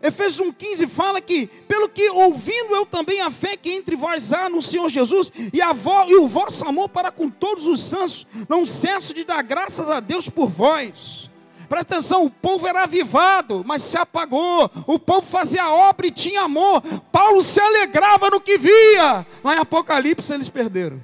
Efésios 0.03 0.49
1,15 0.49 0.89
fala 0.89 1.21
que, 1.21 1.47
pelo 1.69 1.89
que 1.89 2.09
ouvindo 2.09 2.75
eu 2.75 2.87
também 2.87 3.21
a 3.21 3.31
fé 3.31 3.55
que 3.57 3.71
entre 3.71 3.95
vós 3.95 4.33
há 4.33 4.49
no 4.49 4.63
Senhor 4.63 4.89
Jesus, 4.89 5.31
e, 5.53 5.61
a 5.61 5.73
vo, 5.73 6.09
e 6.09 6.17
o 6.17 6.27
vosso 6.27 6.67
amor 6.67 6.89
para 6.89 7.11
com 7.11 7.29
todos 7.29 7.67
os 7.67 7.83
santos, 7.83 8.27
não 8.49 8.65
cesso 8.65 9.13
de 9.13 9.25
dar 9.25 9.43
graças 9.43 9.91
a 9.91 10.01
Deus 10.01 10.29
por 10.29 10.49
vós. 10.49 11.31
Presta 11.69 11.97
atenção, 11.97 12.25
o 12.25 12.31
povo 12.31 12.67
era 12.67 12.83
avivado, 12.83 13.63
mas 13.65 13.83
se 13.83 13.97
apagou. 13.97 14.69
O 14.89 14.99
povo 14.99 15.23
fazia 15.23 15.71
obra 15.71 16.07
e 16.07 16.11
tinha 16.11 16.43
amor. 16.43 16.83
Paulo 17.13 17.41
se 17.43 17.61
alegrava 17.61 18.29
no 18.29 18.41
que 18.41 18.59
via. 18.59 19.25
Lá 19.45 19.55
em 19.55 19.59
Apocalipse 19.59 20.33
eles 20.33 20.49
perderam. 20.49 21.01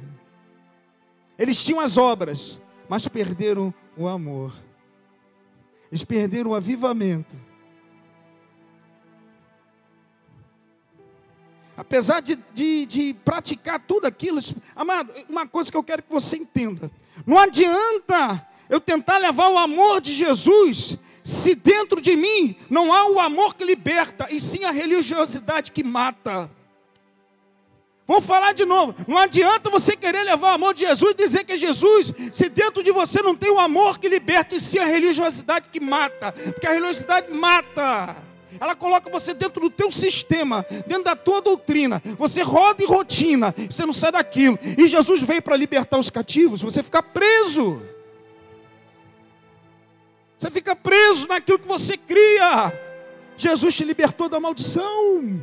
Eles 1.39 1.63
tinham 1.63 1.79
as 1.79 1.97
obras, 1.97 2.61
mas 2.89 3.07
perderam 3.07 3.73
o 3.97 4.09
amor. 4.09 4.53
Eles 5.89 6.03
perderam 6.03 6.51
o 6.51 6.55
avivamento 6.55 7.46
apesar 11.77 12.21
de, 12.21 12.39
de, 12.55 12.87
de, 12.87 13.15
praticar 13.25 13.79
tudo 13.81 14.07
aquilo, 14.07 14.41
amado, 14.75 15.13
uma 15.29 15.47
coisa 15.47 15.71
que 15.71 15.77
eu 15.77 15.83
quero 15.83 16.03
que 16.03 16.13
você 16.13 16.37
entenda: 16.37 16.91
não 17.27 17.39
adianta 17.39 18.47
eu 18.69 18.81
tentar 18.81 19.19
levar 19.19 19.49
o 19.49 19.59
amor 19.59 20.01
de 20.01 20.13
Jesus, 20.13 20.99
se 21.23 21.55
dentro 21.55 22.01
de 22.01 22.17
mim 22.17 22.57
não 22.71 22.93
há 22.93 23.09
o 23.09 23.21
amor 23.21 23.55
que 23.55 23.65
liberta, 23.65 24.27
e 24.31 24.41
sim 24.41 24.65
a 24.65 24.71
religiosidade 24.71 25.71
que 25.71 25.85
mata. 25.85 26.51
Vou 28.07 28.21
falar 28.21 28.53
de 28.53 28.65
novo. 28.65 28.95
Não 29.09 29.19
adianta 29.19 29.69
você 29.69 29.97
querer 29.97 30.23
levar 30.23 30.53
o 30.53 30.55
amor 30.55 30.75
de 30.75 30.87
Jesus 30.87 31.11
e 31.11 31.15
dizer 31.15 31.45
que 31.45 31.55
é 31.55 31.57
Jesus, 31.57 32.15
se 32.33 32.49
dentro 32.49 32.81
de 32.83 32.93
você 32.93 33.21
não 33.21 33.35
tem 33.35 33.51
o 33.51 33.59
amor 33.59 33.99
que 33.99 34.09
liberta, 34.09 34.55
e 34.55 34.61
sim 34.61 34.79
a 34.79 34.85
religiosidade 34.85 35.69
que 35.73 35.81
mata, 35.81 36.31
porque 36.31 36.67
a 36.67 36.73
religiosidade 36.73 37.33
mata. 37.33 38.17
Ela 38.61 38.75
coloca 38.75 39.11
você 39.11 39.35
dentro 39.35 39.61
do 39.61 39.71
teu 39.71 39.91
sistema, 39.91 40.65
dentro 40.87 41.05
da 41.05 41.17
tua 41.17 41.41
doutrina. 41.41 42.03
Você 42.19 42.43
roda 42.43 42.83
em 42.83 42.87
rotina, 42.87 43.55
você 43.69 43.85
não 43.85 43.93
sai 43.93 44.13
daquilo. 44.13 44.59
E 44.77 44.89
Jesus 44.89 45.23
veio 45.23 45.43
para 45.43 45.57
libertar 45.57 45.99
os 45.99 46.11
cativos, 46.11 46.63
você 46.63 46.83
fica 46.83 47.03
preso. 47.03 47.83
Você 50.39 50.51
fica 50.51 50.77
preso 50.77 51.27
naquilo 51.27 51.59
que 51.59 51.69
você 51.69 51.97
cria. 51.97 52.73
Jesus 53.37 53.75
te 53.75 53.85
libertou 53.85 54.29
da 54.29 54.41
maldição. 54.41 55.41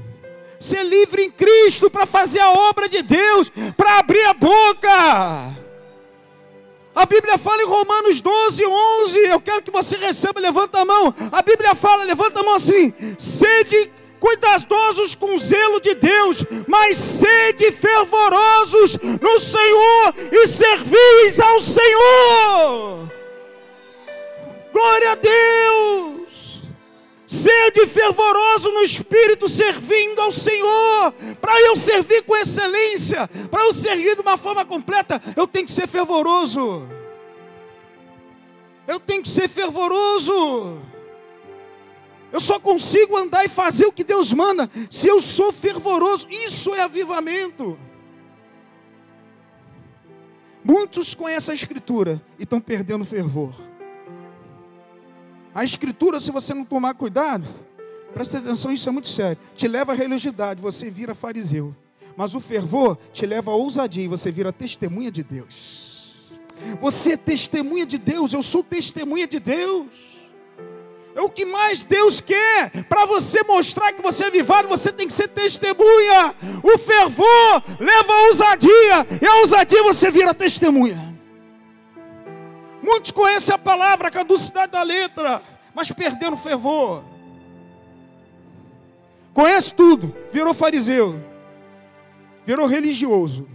ser 0.60 0.84
livre 0.84 1.24
em 1.24 1.32
Cristo 1.32 1.90
para 1.90 2.06
fazer 2.06 2.40
a 2.40 2.52
obra 2.52 2.88
de 2.88 3.02
Deus, 3.02 3.52
para 3.76 4.00
abrir 4.00 4.24
a 4.26 4.34
boca. 4.34 5.63
A 6.96 7.06
Bíblia 7.06 7.38
fala 7.38 7.62
em 7.62 7.66
Romanos 7.66 8.22
12, 8.22 8.66
11. 8.66 9.20
Eu 9.20 9.42
quero 9.42 9.64
que 9.64 9.72
você 9.72 9.98
receba, 9.98 10.40
levanta 10.40 10.80
a 10.80 10.86
mão. 10.86 11.14
A 11.32 11.42
Bíblia 11.42 11.74
fala, 11.74 12.04
levanta 12.04 12.40
a 12.40 12.44
mão 12.44 12.56
assim: 12.56 12.94
sede 13.18 13.92
cuidadosos 14.20 15.16
com 15.16 15.36
o 15.36 15.40
zelo 15.40 15.82
de 15.82 15.96
Deus, 15.96 16.46
mas 16.68 16.98
sede 16.98 17.72
fervorosos 17.72 18.98
no 19.20 19.40
Senhor 19.40 20.14
e 20.32 20.48
servis 20.48 21.40
ao 21.40 21.60
Senhor. 21.60 23.12
Glória 24.72 25.12
a 25.12 25.16
Deus! 25.16 26.23
Sede 27.34 27.88
fervoroso 27.88 28.72
no 28.72 28.82
espírito, 28.82 29.50
servindo 29.50 30.22
ao 30.22 30.32
Senhor. 30.32 31.12
Para 31.42 31.60
eu 31.62 31.76
servir 31.76 32.22
com 32.22 32.38
excelência, 32.38 33.28
para 33.50 33.64
eu 33.64 33.74
servir 33.74 34.16
de 34.16 34.22
uma 34.22 34.38
forma 34.38 34.64
completa, 34.64 35.20
eu 35.36 35.48
tenho 35.48 35.66
que 35.66 35.72
ser 35.72 35.88
fervoroso. 35.88 36.88
Eu 38.88 39.00
tenho 39.00 39.24
que 39.24 39.30
ser 39.30 39.50
fervoroso. 39.50 40.80
Eu 42.32 42.40
só 42.40 42.60
consigo 42.60 43.18
andar 43.18 43.44
e 43.44 43.50
fazer 43.50 43.88
o 43.88 43.92
que 43.92 44.04
Deus 44.04 44.32
manda 44.32 44.70
se 44.88 45.08
eu 45.08 45.20
sou 45.20 45.52
fervoroso. 45.52 46.28
Isso 46.30 46.76
é 46.76 46.82
avivamento. 46.82 47.80
Muitos 50.64 51.16
conhecem 51.16 51.54
a 51.54 51.56
Escritura 51.56 52.24
e 52.38 52.44
estão 52.44 52.62
perdendo 52.62 53.04
fervor. 53.04 53.56
A 55.56 55.64
Escritura, 55.64 56.20
se 56.20 56.32
você 56.32 56.54
não 56.54 56.66
tomar 56.66 56.96
cuidado, 56.96 57.48
presta 58.14 58.40
atenção, 58.40 58.72
isso 58.72 58.90
é 58.90 58.92
muito 58.92 59.08
sério. 59.08 59.38
Te 59.56 59.68
leva 59.68 59.92
à 59.92 59.96
religiosidade, 59.96 60.62
você 60.62 60.90
vira 60.90 61.14
fariseu. 61.14 61.76
Mas 62.16 62.34
o 62.34 62.40
fervor 62.40 62.98
te 63.12 63.26
leva 63.26 63.52
à 63.52 63.56
ousadia 63.56 64.04
e 64.04 64.08
você 64.08 64.32
vira 64.32 64.52
testemunha 64.52 65.12
de 65.12 65.24
Deus. 65.24 66.16
Você 66.82 67.14
é 67.14 67.18
testemunha 67.18 67.86
de 67.86 67.98
Deus, 67.98 68.34
eu 68.34 68.42
sou 68.42 68.64
testemunha 68.64 69.28
de 69.28 69.40
Deus. 69.40 69.88
É 71.16 71.22
o 71.22 71.30
que 71.30 71.46
mais 71.46 71.84
Deus 71.84 72.20
quer. 72.20 72.86
Para 72.90 73.06
você 73.06 73.44
mostrar 73.44 73.94
que 73.94 74.02
você 74.02 74.26
é 74.26 74.32
vivado, 74.32 74.68
você 74.68 74.92
tem 74.92 75.06
que 75.06 75.14
ser 75.14 75.28
testemunha. 75.28 76.36
O 76.64 76.78
fervor 76.80 77.64
leva 77.80 78.12
a 78.12 78.28
ousadia. 78.28 79.08
E 79.22 79.26
a 79.26 79.36
ousadia 79.38 79.84
você 79.84 80.10
vira 80.10 80.34
testemunha. 80.34 81.13
Muitos 82.84 83.12
conhecem 83.12 83.56
a 83.56 83.58
palavra, 83.58 84.10
a 84.10 84.12
caducidade 84.12 84.74
da 84.74 84.84
letra, 84.84 85.42
mas 85.74 85.90
perderam 85.90 86.34
o 86.34 86.38
fervor. 86.38 87.02
Conhece 89.34 89.74
tudo, 89.74 90.14
virou 90.34 90.54
fariseu, 90.54 91.18
virou 92.46 92.68
religioso. 92.68 93.48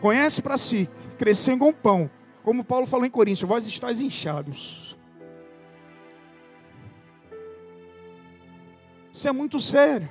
Conhece 0.00 0.42
para 0.42 0.58
si, 0.58 0.90
cresceu 1.16 1.54
um 1.54 1.72
pão. 1.72 2.10
Como 2.42 2.64
Paulo 2.64 2.84
falou 2.84 3.06
em 3.06 3.10
Coríntios, 3.10 3.48
vós 3.48 3.64
estáis 3.68 4.00
inchados. 4.00 4.96
Isso 9.12 9.28
é 9.28 9.32
muito 9.32 9.60
sério. 9.60 10.08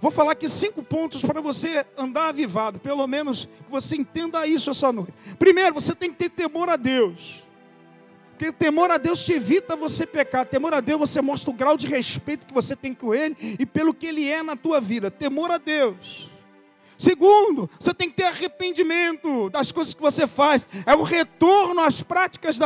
Vou 0.00 0.10
falar 0.12 0.32
aqui 0.32 0.48
cinco 0.48 0.82
pontos 0.82 1.22
para 1.22 1.40
você 1.40 1.84
andar 1.96 2.28
avivado, 2.28 2.78
pelo 2.78 3.06
menos 3.06 3.46
que 3.46 3.70
você 3.70 3.96
entenda 3.96 4.46
isso 4.46 4.70
essa 4.70 4.92
noite. 4.92 5.12
Primeiro, 5.38 5.74
você 5.74 5.94
tem 5.94 6.10
que 6.10 6.16
ter 6.16 6.30
temor 6.30 6.68
a 6.68 6.76
Deus. 6.76 7.44
Porque 8.38 8.52
temor 8.52 8.92
a 8.92 8.98
Deus 8.98 9.24
te 9.24 9.32
evita 9.32 9.74
você 9.74 10.06
pecar. 10.06 10.46
Temor 10.46 10.72
a 10.72 10.80
Deus 10.80 11.00
você 11.00 11.20
mostra 11.20 11.50
o 11.50 11.52
grau 11.52 11.76
de 11.76 11.88
respeito 11.88 12.46
que 12.46 12.54
você 12.54 12.76
tem 12.76 12.94
com 12.94 13.12
Ele 13.12 13.36
e 13.58 13.66
pelo 13.66 13.92
que 13.92 14.06
Ele 14.06 14.28
é 14.28 14.40
na 14.44 14.54
tua 14.54 14.80
vida. 14.80 15.10
Temor 15.10 15.50
a 15.50 15.58
Deus. 15.58 16.30
Segundo, 16.96 17.68
você 17.78 17.92
tem 17.92 18.08
que 18.08 18.14
ter 18.14 18.24
arrependimento 18.24 19.50
das 19.50 19.72
coisas 19.72 19.94
que 19.94 20.00
você 20.00 20.28
faz. 20.28 20.68
É 20.86 20.94
o 20.94 21.02
retorno 21.02 21.80
às 21.80 22.00
práticas 22.00 22.56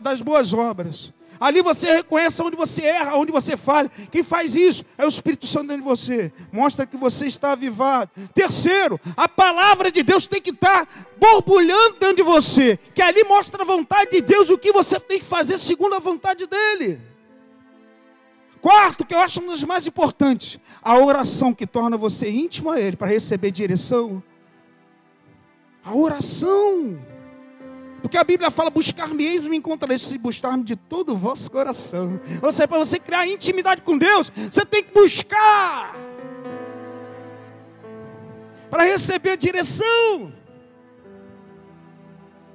das 0.00 0.22
boas 0.22 0.54
obras. 0.54 1.12
Ali 1.40 1.62
você 1.62 1.96
reconhece 1.96 2.42
onde 2.42 2.56
você 2.56 2.82
erra, 2.82 3.16
onde 3.16 3.30
você 3.30 3.56
falha. 3.56 3.90
Quem 4.10 4.22
faz 4.22 4.56
isso 4.56 4.84
é 4.96 5.04
o 5.04 5.08
Espírito 5.08 5.46
Santo 5.46 5.68
dentro 5.68 5.82
de 5.82 5.88
você. 5.88 6.32
Mostra 6.52 6.86
que 6.86 6.96
você 6.96 7.26
está 7.26 7.52
avivado. 7.52 8.10
Terceiro, 8.34 9.00
a 9.16 9.28
palavra 9.28 9.90
de 9.90 10.02
Deus 10.02 10.26
tem 10.26 10.40
que 10.40 10.50
estar 10.50 10.88
borbulhando 11.18 11.98
dentro 11.98 12.16
de 12.16 12.22
você. 12.22 12.78
Que 12.94 13.02
ali 13.02 13.24
mostra 13.24 13.62
a 13.62 13.66
vontade 13.66 14.10
de 14.10 14.20
Deus, 14.20 14.50
o 14.50 14.58
que 14.58 14.72
você 14.72 14.98
tem 14.98 15.18
que 15.18 15.24
fazer 15.24 15.58
segundo 15.58 15.94
a 15.94 15.98
vontade 15.98 16.46
dEle. 16.46 17.00
Quarto, 18.60 19.04
que 19.04 19.14
eu 19.14 19.20
acho 19.20 19.40
um 19.40 19.46
dos 19.46 19.62
mais 19.62 19.86
importantes, 19.86 20.58
a 20.82 20.98
oração 20.98 21.54
que 21.54 21.66
torna 21.66 21.96
você 21.96 22.28
íntimo 22.28 22.70
a 22.70 22.80
Ele 22.80 22.96
para 22.96 23.06
receber 23.06 23.50
direção. 23.50 24.22
A 25.84 25.94
oração. 25.94 26.98
Porque 28.08 28.16
a 28.16 28.24
Bíblia 28.24 28.50
fala: 28.50 28.70
buscar-me-eis 28.70 29.44
me 29.44 29.58
encontrareis, 29.58 30.00
se 30.00 30.16
buscar-me 30.16 30.64
de 30.64 30.74
todo 30.74 31.12
o 31.12 31.16
vosso 31.16 31.50
coração. 31.50 32.18
Ou 32.42 32.50
seja, 32.50 32.66
para 32.66 32.78
você 32.78 32.98
criar 32.98 33.26
intimidade 33.26 33.82
com 33.82 33.98
Deus, 33.98 34.32
você 34.50 34.64
tem 34.64 34.82
que 34.82 34.94
buscar. 34.94 35.94
Para 38.70 38.84
receber 38.84 39.36
direção. 39.36 40.32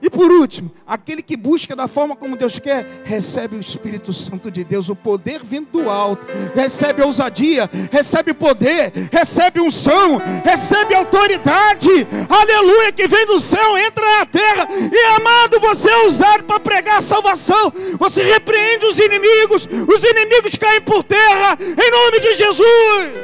E 0.04 0.10
por 0.10 0.30
último, 0.30 0.70
aquele 0.86 1.22
que 1.22 1.38
busca 1.38 1.78
da 1.78 1.88
forma 1.88 2.14
como 2.14 2.36
Deus 2.36 2.60
quer, 2.60 3.04
recebe 3.06 3.56
o 3.56 3.60
Espírito 3.62 4.12
Santo 4.12 4.52
de 4.52 4.62
Deus, 4.62 4.90
o 4.90 4.96
poder 4.98 5.40
vindo 5.42 5.70
do 5.72 5.90
alto, 5.90 6.28
recebe 6.54 7.02
ousadia, 7.02 7.70
recebe 7.90 8.34
poder, 8.34 8.92
recebe 9.10 9.62
unção, 9.62 10.22
recebe 10.44 10.94
autoridade, 10.94 12.06
aleluia, 12.28 12.92
que 12.92 13.08
vem 13.08 13.26
do 13.26 13.40
céu, 13.40 13.78
entra 13.78 14.06
na 14.20 14.26
terra, 14.26 14.68
e 14.70 15.06
amado, 15.16 15.58
você 15.62 15.90
é 15.90 16.06
usado 16.06 16.44
para 16.44 16.60
pregar 16.60 16.98
a 16.98 17.02
salvação, 17.02 17.72
você 17.98 18.24
repreende 18.24 18.86
os 18.86 19.00
inimigos, 19.00 19.66
os 19.88 20.04
inimigos 20.04 20.58
caem 20.58 20.82
por 20.82 21.06
terra, 21.06 21.58
em 21.62 21.92
nome 21.92 22.20
de 22.20 22.36
Jesus. 22.36 23.24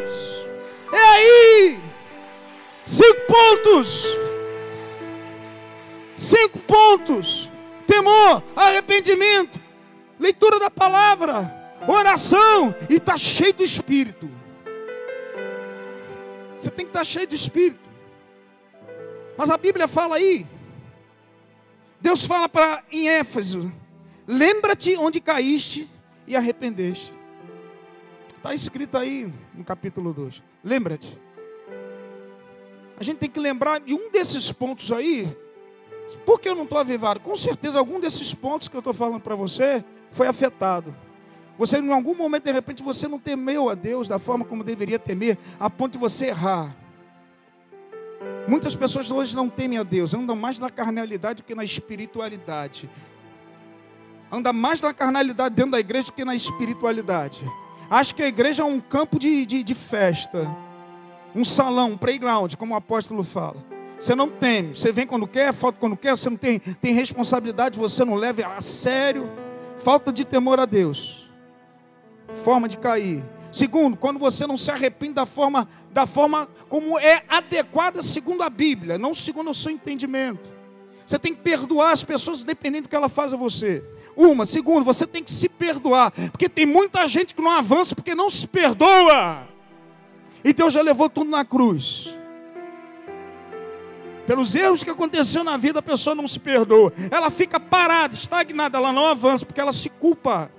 É 0.93 0.97
aí, 0.97 1.79
cinco 2.85 3.19
pontos. 3.27 4.29
Cinco 6.19 6.59
pontos: 6.59 7.49
temor, 7.87 8.43
arrependimento, 8.53 9.57
leitura 10.19 10.59
da 10.59 10.69
palavra, 10.69 11.79
oração 11.87 12.75
e 12.89 12.95
está 12.95 13.15
cheio 13.15 13.53
do 13.53 13.63
Espírito. 13.63 14.29
Você 16.57 16.69
tem 16.69 16.85
que 16.85 16.89
estar 16.89 16.99
tá 16.99 17.05
cheio 17.05 17.25
do 17.25 17.33
Espírito. 17.33 17.89
Mas 19.37 19.49
a 19.49 19.57
Bíblia 19.57 19.87
fala 19.87 20.17
aí, 20.17 20.45
Deus 22.01 22.25
fala 22.25 22.49
para 22.49 22.83
em 22.91 23.07
Éfeso: 23.07 23.71
lembra-te 24.27 24.97
onde 24.97 25.21
caíste 25.21 25.89
e 26.27 26.35
arrependeste. 26.35 27.13
Está 28.35 28.53
escrito 28.53 28.97
aí 28.97 29.33
no 29.53 29.63
capítulo 29.63 30.13
2. 30.13 30.43
Lembra-te. 30.65 31.17
A 32.97 33.03
gente 33.03 33.19
tem 33.19 33.29
que 33.29 33.39
lembrar 33.39 33.79
de 33.79 33.93
um 33.93 34.11
desses 34.11 34.51
pontos 34.51 34.91
aí 34.91 35.25
por 36.25 36.39
que 36.39 36.49
eu 36.49 36.55
não 36.55 36.63
estou 36.63 36.77
avivado? 36.77 37.19
Com 37.19 37.35
certeza, 37.35 37.79
algum 37.79 37.99
desses 37.99 38.33
pontos 38.33 38.67
que 38.67 38.75
eu 38.75 38.79
estou 38.79 38.93
falando 38.93 39.21
para 39.21 39.35
você 39.35 39.83
foi 40.11 40.27
afetado. 40.27 40.95
Você, 41.57 41.77
em 41.77 41.91
algum 41.91 42.15
momento, 42.15 42.45
de 42.45 42.51
repente, 42.51 42.81
você 42.81 43.07
não 43.07 43.19
temeu 43.19 43.69
a 43.69 43.75
Deus 43.75 44.07
da 44.07 44.17
forma 44.17 44.45
como 44.45 44.63
deveria 44.63 44.97
temer, 44.97 45.37
a 45.59 45.69
ponto 45.69 45.93
de 45.93 45.97
você 45.97 46.27
errar. 46.27 46.75
Muitas 48.47 48.75
pessoas 48.75 49.11
hoje 49.11 49.35
não 49.35 49.49
temem 49.49 49.77
a 49.77 49.83
Deus, 49.83 50.13
andam 50.13 50.35
mais 50.35 50.57
na 50.57 50.69
carnalidade 50.69 51.41
do 51.41 51.45
que 51.45 51.53
na 51.53 51.63
espiritualidade. 51.63 52.89
Anda 54.31 54.53
mais 54.53 54.81
na 54.81 54.93
carnalidade 54.93 55.53
dentro 55.53 55.71
da 55.71 55.79
igreja 55.79 56.05
do 56.05 56.13
que 56.13 56.23
na 56.23 56.33
espiritualidade. 56.33 57.45
Acho 57.89 58.15
que 58.15 58.23
a 58.23 58.27
igreja 58.27 58.63
é 58.63 58.65
um 58.65 58.79
campo 58.79 59.19
de, 59.19 59.45
de, 59.45 59.63
de 59.63 59.73
festa, 59.73 60.49
um 61.35 61.43
salão, 61.43 61.91
um 61.91 61.97
playground, 61.97 62.55
como 62.55 62.73
o 62.73 62.77
apóstolo 62.77 63.23
fala. 63.23 63.68
Você 63.99 64.15
não 64.15 64.29
teme, 64.29 64.75
você 64.75 64.91
vem 64.93 65.05
quando 65.05 65.27
quer, 65.27 65.53
falta 65.53 65.77
quando 65.77 65.97
quer, 65.97 66.11
você 66.11 66.29
não 66.29 66.37
tem, 66.37 66.59
tem 66.59 66.93
responsabilidade, 66.93 67.77
você 67.77 68.05
não 68.05 68.15
leva 68.15 68.47
a 68.47 68.61
sério. 68.61 69.29
Falta 69.79 70.11
de 70.11 70.25
temor 70.25 70.59
a 70.59 70.65
Deus. 70.65 71.29
Forma 72.43 72.67
de 72.67 72.77
cair. 72.77 73.23
Segundo, 73.51 73.97
quando 73.97 74.19
você 74.19 74.45
não 74.45 74.57
se 74.57 74.69
arrepende 74.69 75.13
da 75.13 75.25
forma, 75.25 75.67
da 75.91 76.05
forma 76.05 76.47
como 76.67 76.99
é 76.99 77.23
adequada 77.27 78.01
segundo 78.03 78.43
a 78.43 78.49
Bíblia, 78.49 78.97
não 78.97 79.13
segundo 79.13 79.49
o 79.49 79.55
seu 79.55 79.71
entendimento. 79.71 80.49
Você 81.05 81.17
tem 81.17 81.33
que 81.33 81.41
perdoar 81.41 81.91
as 81.91 82.03
pessoas 82.03 82.43
independente 82.43 82.83
do 82.83 82.89
que 82.89 82.95
ela 82.95 83.09
faz 83.09 83.33
a 83.33 83.37
você. 83.37 83.83
Uma, 84.15 84.45
segundo, 84.45 84.83
você 84.83 85.07
tem 85.07 85.23
que 85.23 85.31
se 85.31 85.49
perdoar, 85.49 86.11
porque 86.11 86.47
tem 86.47 86.65
muita 86.65 87.07
gente 87.07 87.33
que 87.33 87.41
não 87.41 87.51
avança 87.51 87.95
porque 87.95 88.13
não 88.13 88.29
se 88.29 88.45
perdoa. 88.45 89.47
E 90.43 90.53
Deus 90.53 90.73
já 90.73 90.81
levou 90.81 91.09
tudo 91.09 91.29
na 91.29 91.43
cruz. 91.43 92.18
Pelos 94.29 94.53
erros 94.53 94.83
que 94.83 94.91
aconteceu 94.91 95.43
na 95.43 95.57
vida, 95.57 95.79
a 95.79 95.81
pessoa 95.81 96.13
não 96.13 96.27
se 96.27 96.37
perdoa. 96.37 96.93
Ela 97.09 97.31
fica 97.31 97.59
parada, 97.59 98.13
estagnada, 98.13 98.77
ela 98.77 98.93
não 98.93 99.07
avança, 99.07 99.43
porque 99.43 99.59
ela 99.59 99.73
se 99.73 99.89
culpa. 99.89 100.51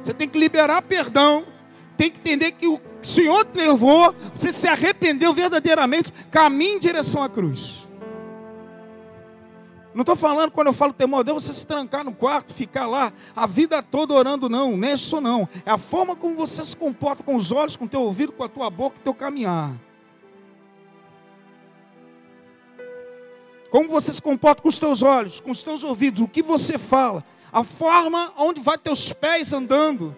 Você 0.00 0.14
tem 0.14 0.26
que 0.26 0.38
liberar 0.38 0.80
perdão. 0.80 1.44
Tem 1.98 2.10
que 2.10 2.18
entender 2.18 2.52
que 2.52 2.66
o 2.66 2.80
Senhor 3.02 3.44
te 3.44 3.58
levou, 3.58 4.14
você 4.34 4.50
se 4.54 4.66
arrependeu 4.66 5.34
verdadeiramente, 5.34 6.10
caminhe 6.30 6.76
em 6.76 6.78
direção 6.78 7.22
à 7.22 7.28
cruz. 7.28 7.86
Não 9.92 10.00
estou 10.00 10.16
falando 10.16 10.52
quando 10.52 10.68
eu 10.68 10.72
falo 10.72 10.94
temor 10.94 11.22
Deus, 11.22 11.44
você 11.44 11.52
se 11.52 11.66
trancar 11.66 12.02
no 12.02 12.14
quarto, 12.14 12.54
ficar 12.54 12.86
lá 12.86 13.12
a 13.36 13.46
vida 13.46 13.82
toda 13.82 14.14
orando, 14.14 14.48
não. 14.48 14.78
Não 14.78 14.88
é 14.88 14.94
isso 14.94 15.20
não. 15.20 15.46
É 15.66 15.70
a 15.70 15.76
forma 15.76 16.16
como 16.16 16.34
você 16.36 16.64
se 16.64 16.74
comporta 16.74 17.22
com 17.22 17.36
os 17.36 17.52
olhos, 17.52 17.76
com 17.76 17.84
o 17.84 17.88
teu 17.88 18.00
ouvido, 18.00 18.32
com 18.32 18.44
a 18.44 18.48
tua 18.48 18.70
boca, 18.70 18.94
com 18.94 19.00
o 19.02 19.04
teu 19.04 19.12
caminhar. 19.12 19.74
Como 23.70 23.88
você 23.88 24.12
se 24.12 24.20
comporta 24.20 24.62
com 24.62 24.68
os 24.68 24.78
teus 24.78 25.02
olhos, 25.02 25.40
com 25.40 25.52
os 25.52 25.62
teus 25.62 25.84
ouvidos, 25.84 26.20
o 26.20 26.28
que 26.28 26.42
você 26.42 26.76
fala, 26.76 27.24
a 27.52 27.62
forma 27.62 28.32
onde 28.36 28.60
vai 28.60 28.76
teus 28.76 29.12
pés 29.12 29.52
andando, 29.52 30.14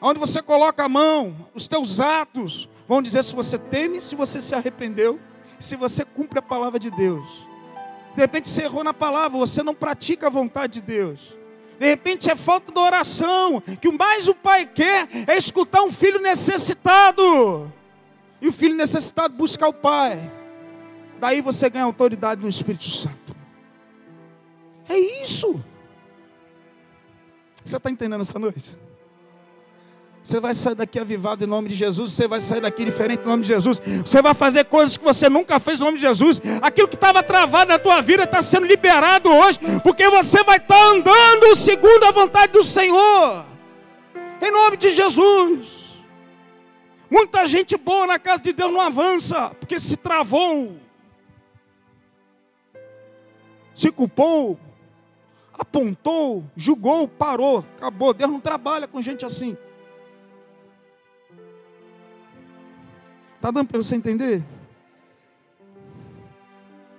onde 0.00 0.20
você 0.20 0.40
coloca 0.40 0.84
a 0.84 0.88
mão, 0.88 1.48
os 1.54 1.66
teus 1.66 2.00
atos 2.00 2.68
vão 2.86 3.02
dizer 3.02 3.24
se 3.24 3.34
você 3.34 3.58
teme, 3.58 4.00
se 4.00 4.14
você 4.14 4.40
se 4.40 4.54
arrependeu, 4.54 5.18
se 5.58 5.74
você 5.74 6.04
cumpre 6.04 6.38
a 6.38 6.42
palavra 6.42 6.78
de 6.78 6.90
Deus. 6.90 7.48
De 8.14 8.20
repente 8.20 8.48
você 8.48 8.62
errou 8.62 8.84
na 8.84 8.94
palavra, 8.94 9.36
você 9.36 9.62
não 9.62 9.74
pratica 9.74 10.28
a 10.28 10.30
vontade 10.30 10.74
de 10.74 10.80
Deus. 10.80 11.36
De 11.78 11.86
repente 11.86 12.30
é 12.30 12.36
falta 12.36 12.72
de 12.72 12.78
oração, 12.78 13.60
que 13.80 13.88
o 13.88 13.96
mais 13.96 14.26
o 14.28 14.34
pai 14.34 14.66
quer 14.66 15.08
é 15.26 15.36
escutar 15.36 15.82
um 15.82 15.92
filho 15.92 16.20
necessitado. 16.20 17.72
E 18.40 18.48
o 18.48 18.52
filho 18.52 18.74
necessitado 18.74 19.34
busca 19.34 19.66
o 19.66 19.72
pai. 19.72 20.37
Daí 21.20 21.40
você 21.40 21.68
ganha 21.68 21.84
autoridade 21.84 22.42
no 22.42 22.48
Espírito 22.48 22.88
Santo. 22.88 23.36
É 24.88 24.98
isso. 25.22 25.62
Você 27.64 27.76
está 27.76 27.90
entendendo 27.90 28.22
essa 28.22 28.38
noite? 28.38 28.76
Você 30.22 30.40
vai 30.40 30.54
sair 30.54 30.74
daqui 30.74 30.98
avivado 30.98 31.42
em 31.42 31.46
nome 31.46 31.68
de 31.70 31.74
Jesus. 31.74 32.12
Você 32.12 32.28
vai 32.28 32.38
sair 32.38 32.60
daqui 32.60 32.84
diferente 32.84 33.22
em 33.22 33.26
nome 33.26 33.42
de 33.42 33.48
Jesus. 33.48 33.80
Você 34.04 34.20
vai 34.20 34.34
fazer 34.34 34.64
coisas 34.66 34.96
que 34.96 35.04
você 35.04 35.28
nunca 35.28 35.58
fez 35.58 35.80
em 35.80 35.84
nome 35.84 35.96
de 35.96 36.02
Jesus. 36.02 36.40
Aquilo 36.60 36.86
que 36.86 36.96
estava 36.96 37.22
travado 37.22 37.70
na 37.70 37.78
tua 37.78 38.00
vida 38.02 38.24
está 38.24 38.42
sendo 38.42 38.66
liberado 38.66 39.30
hoje, 39.30 39.58
porque 39.82 40.08
você 40.10 40.42
vai 40.44 40.58
estar 40.58 40.74
tá 40.74 40.84
andando 40.84 41.56
segundo 41.56 42.04
a 42.04 42.10
vontade 42.10 42.52
do 42.52 42.62
Senhor. 42.62 43.46
Em 44.42 44.50
nome 44.50 44.76
de 44.76 44.94
Jesus. 44.94 45.66
Muita 47.10 47.46
gente 47.46 47.76
boa 47.78 48.06
na 48.06 48.18
casa 48.18 48.42
de 48.42 48.52
Deus 48.52 48.70
não 48.70 48.82
avança, 48.82 49.50
porque 49.58 49.80
se 49.80 49.96
travou, 49.96 50.76
se 53.78 53.92
culpou, 53.92 54.58
apontou, 55.52 56.44
julgou, 56.56 57.06
parou, 57.06 57.64
acabou. 57.76 58.12
Deus 58.12 58.28
não 58.28 58.40
trabalha 58.40 58.88
com 58.88 59.00
gente 59.00 59.24
assim. 59.24 59.56
Está 63.36 63.52
dando 63.52 63.68
para 63.68 63.80
você 63.80 63.94
entender? 63.94 64.42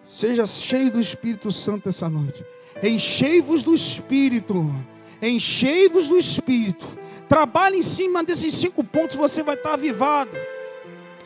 Seja 0.02 0.46
cheio 0.46 0.90
do 0.90 1.02
Espírito 1.02 1.52
Santo 1.52 1.90
essa 1.90 2.08
noite. 2.08 2.46
Enchei-vos 2.82 3.62
do 3.62 3.76
Espírito. 3.76 4.74
Enchei-vos 5.22 6.08
do 6.08 6.18
Espírito. 6.18 6.88
Trabalhe 7.28 7.80
em 7.80 7.84
cima 7.84 8.24
desses 8.24 8.56
cinco 8.56 8.86
pontos, 8.86 9.18
você 9.18 9.44
vai 9.44 9.56
estar 9.56 9.74
avivado. 9.74 10.32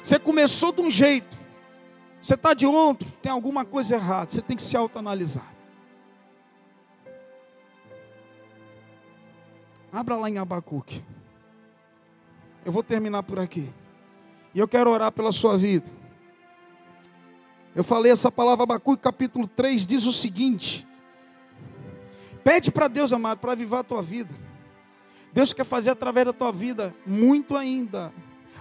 Você 0.02 0.18
começou 0.18 0.72
de 0.72 0.82
um 0.82 0.90
jeito, 0.90 1.38
você 2.24 2.36
está 2.36 2.54
de 2.54 2.66
outro, 2.66 3.12
tem 3.22 3.30
alguma 3.30 3.66
coisa 3.66 3.96
errada. 3.96 4.32
Você 4.32 4.42
tem 4.42 4.56
que 4.56 4.64
se 4.64 4.78
autoanalisar. 4.78 5.54
Abra 9.92 10.16
lá 10.16 10.30
em 10.30 10.38
Abacuque. 10.38 11.04
Eu 12.64 12.72
vou 12.72 12.82
terminar 12.82 13.24
por 13.24 13.40
aqui. 13.40 13.70
E 14.56 14.60
eu 14.60 14.70
quero 14.70 14.90
orar 14.90 15.12
pela 15.12 15.34
sua 15.34 15.58
vida. 15.58 15.86
Eu 17.76 17.84
falei 17.84 18.10
essa 18.10 18.32
palavra, 18.32 18.64
Abacuque 18.64 19.04
capítulo 19.04 19.46
3 19.46 19.86
diz 19.86 20.06
o 20.06 20.14
seguinte: 20.14 20.88
Pede 22.42 22.72
para 22.72 22.88
Deus, 22.88 23.12
amado, 23.12 23.40
para 23.40 23.52
avivar 23.52 23.82
a 23.82 23.84
tua 23.84 24.02
vida. 24.02 24.34
Deus 25.34 25.52
quer 25.52 25.66
fazer 25.66 25.90
através 25.90 26.26
da 26.26 26.32
tua 26.32 26.54
vida 26.54 26.96
muito 27.06 27.58
ainda. 27.58 28.14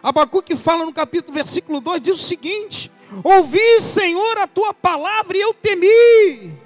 Abacuque 0.02 0.56
fala 0.56 0.84
no 0.84 0.92
capítulo, 0.92 1.32
versículo 1.32 1.80
2, 1.80 2.00
diz 2.00 2.14
o 2.14 2.24
seguinte: 2.24 2.91
Ouvi, 3.22 3.80
Senhor, 3.80 4.38
a 4.38 4.46
tua 4.46 4.72
palavra 4.72 5.36
e 5.36 5.40
eu 5.40 5.52
temi. 5.54 6.62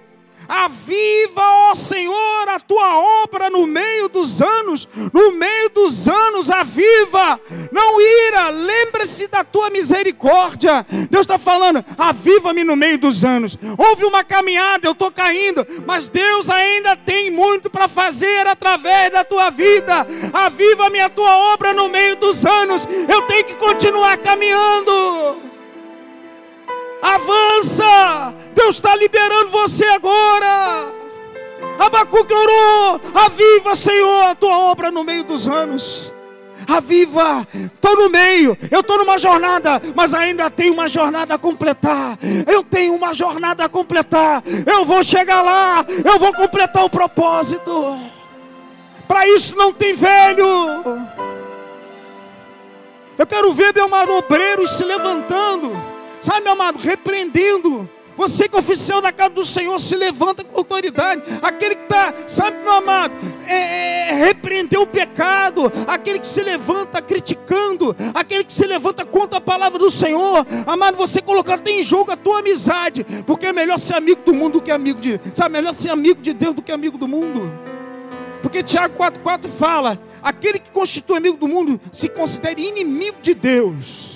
Aviva, 0.48 1.42
ó 1.70 1.74
Senhor, 1.74 2.48
a 2.48 2.60
tua 2.60 2.98
obra 3.24 3.50
no 3.50 3.66
meio 3.66 4.08
dos 4.08 4.40
anos, 4.40 4.88
no 5.12 5.32
meio 5.32 5.68
dos 5.70 6.08
anos, 6.08 6.50
aviva, 6.50 7.40
não 7.72 8.00
ira, 8.00 8.50
lembre-se 8.50 9.26
da 9.26 9.42
tua 9.42 9.70
misericórdia. 9.70 10.86
Deus 11.10 11.22
está 11.22 11.38
falando, 11.38 11.84
aviva-me 11.98 12.62
no 12.62 12.76
meio 12.76 12.98
dos 12.98 13.24
anos. 13.24 13.58
Houve 13.76 14.04
uma 14.04 14.22
caminhada, 14.22 14.86
eu 14.86 14.92
estou 14.92 15.10
caindo, 15.10 15.66
mas 15.84 16.08
Deus 16.08 16.48
ainda 16.48 16.96
tem 16.96 17.30
muito 17.30 17.68
para 17.68 17.88
fazer 17.88 18.46
através 18.46 19.10
da 19.10 19.24
tua 19.24 19.50
vida. 19.50 20.06
Aviva-me 20.32 21.00
a 21.00 21.08
tua 21.08 21.54
obra 21.54 21.74
no 21.74 21.88
meio 21.88 22.14
dos 22.16 22.44
anos, 22.46 22.86
eu 23.08 23.22
tenho 23.22 23.44
que 23.44 23.54
continuar 23.54 24.16
caminhando. 24.18 25.45
Avança! 27.02 28.34
Deus 28.54 28.76
está 28.76 28.96
liberando 28.96 29.50
você 29.50 29.84
agora. 29.84 30.92
Abacuque 31.78 32.32
orou: 32.32 33.00
Aviva, 33.14 33.76
Senhor, 33.76 34.24
a 34.24 34.34
tua 34.34 34.58
obra 34.70 34.90
no 34.90 35.04
meio 35.04 35.24
dos 35.24 35.46
anos. 35.46 36.12
Aviva, 36.66 37.46
estou 37.54 37.94
no 37.94 38.10
meio, 38.10 38.58
eu 38.72 38.80
estou 38.80 38.98
numa 38.98 39.18
jornada, 39.18 39.80
mas 39.94 40.12
ainda 40.12 40.50
tenho 40.50 40.72
uma 40.72 40.88
jornada 40.88 41.34
a 41.34 41.38
completar. 41.38 42.18
Eu 42.44 42.64
tenho 42.64 42.92
uma 42.92 43.14
jornada 43.14 43.64
a 43.64 43.68
completar. 43.68 44.42
Eu 44.66 44.84
vou 44.84 45.04
chegar 45.04 45.42
lá, 45.42 45.86
eu 46.04 46.18
vou 46.18 46.34
completar 46.34 46.84
o 46.84 46.90
propósito. 46.90 47.96
Para 49.06 49.28
isso 49.28 49.54
não 49.54 49.72
tem 49.72 49.94
velho. 49.94 50.84
Eu 53.16 53.26
quero 53.26 53.52
ver 53.52 53.72
meu 53.72 53.88
manobreiro 53.88 54.66
se 54.66 54.82
levantando 54.82 55.95
Sabe, 56.26 56.40
meu 56.40 56.54
amado, 56.54 56.80
repreendendo. 56.80 57.88
Você 58.16 58.48
que 58.48 58.56
é 58.56 58.58
oficial 58.58 59.00
da 59.00 59.12
casa 59.12 59.30
do 59.30 59.44
Senhor 59.44 59.78
se 59.78 59.94
levanta 59.94 60.42
com 60.42 60.58
autoridade. 60.58 61.22
Aquele 61.40 61.76
que 61.76 61.84
está, 61.84 62.12
sabe, 62.26 62.56
meu 62.64 62.72
amado, 62.72 63.14
é, 63.46 64.08
é, 64.10 64.12
repreender 64.12 64.80
o 64.80 64.88
pecado. 64.88 65.70
Aquele 65.86 66.18
que 66.18 66.26
se 66.26 66.42
levanta 66.42 67.00
criticando. 67.00 67.94
Aquele 68.12 68.42
que 68.42 68.52
se 68.52 68.66
levanta 68.66 69.04
contra 69.04 69.38
a 69.38 69.40
palavra 69.40 69.78
do 69.78 69.88
Senhor. 69.88 70.44
Amado, 70.66 70.96
você 70.96 71.22
colocar 71.22 71.60
em 71.64 71.84
jogo 71.84 72.10
a 72.10 72.16
tua 72.16 72.40
amizade. 72.40 73.06
Porque 73.24 73.46
é 73.46 73.52
melhor 73.52 73.78
ser 73.78 73.94
amigo 73.94 74.22
do 74.26 74.34
mundo 74.34 74.54
do 74.54 74.62
que 74.62 74.72
amigo 74.72 74.98
de. 74.98 75.20
Sabe, 75.32 75.52
melhor 75.52 75.76
ser 75.76 75.90
amigo 75.90 76.20
de 76.20 76.34
Deus 76.34 76.56
do 76.56 76.62
que 76.62 76.72
amigo 76.72 76.98
do 76.98 77.06
mundo. 77.06 77.48
Porque 78.42 78.64
Tiago 78.64 78.98
4,4 78.98 79.48
fala: 79.48 79.96
aquele 80.20 80.58
que 80.58 80.70
constitui 80.70 81.18
amigo 81.18 81.36
do 81.36 81.46
mundo 81.46 81.80
se 81.92 82.08
considere 82.08 82.66
inimigo 82.66 83.18
de 83.22 83.32
Deus. 83.32 84.15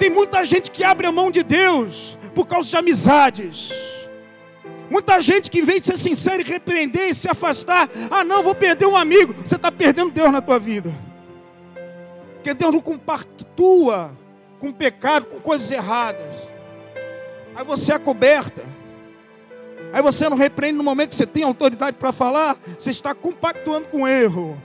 Tem 0.00 0.08
muita 0.08 0.46
gente 0.46 0.70
que 0.70 0.82
abre 0.82 1.06
a 1.06 1.12
mão 1.12 1.30
de 1.30 1.42
Deus 1.42 2.18
por 2.34 2.46
causa 2.46 2.70
de 2.70 2.74
amizades. 2.74 3.68
Muita 4.88 5.20
gente 5.20 5.50
que, 5.50 5.58
em 5.58 5.62
vez 5.62 5.82
de 5.82 5.88
ser 5.88 5.98
sincero 5.98 6.40
e 6.40 6.44
repreender 6.44 7.10
e 7.10 7.14
se 7.14 7.28
afastar, 7.30 7.86
ah, 8.10 8.24
não, 8.24 8.42
vou 8.42 8.54
perder 8.54 8.86
um 8.86 8.96
amigo. 8.96 9.34
Você 9.44 9.56
está 9.56 9.70
perdendo 9.70 10.10
Deus 10.10 10.32
na 10.32 10.40
tua 10.40 10.58
vida. 10.58 10.90
Porque 12.36 12.54
Deus 12.54 12.72
não 12.72 12.80
compactua 12.80 14.16
com 14.58 14.72
pecado, 14.72 15.26
com 15.26 15.38
coisas 15.38 15.70
erradas. 15.70 16.34
Aí 17.54 17.62
você 17.62 17.92
é 17.92 17.98
coberta. 17.98 18.64
Aí 19.92 20.00
você 20.00 20.30
não 20.30 20.36
repreende 20.36 20.78
no 20.78 20.82
momento 20.82 21.10
que 21.10 21.16
você 21.16 21.26
tem 21.26 21.42
autoridade 21.42 21.98
para 21.98 22.10
falar, 22.10 22.56
você 22.78 22.90
está 22.90 23.14
compactuando 23.14 23.88
com 23.88 24.08
erro. 24.08 24.56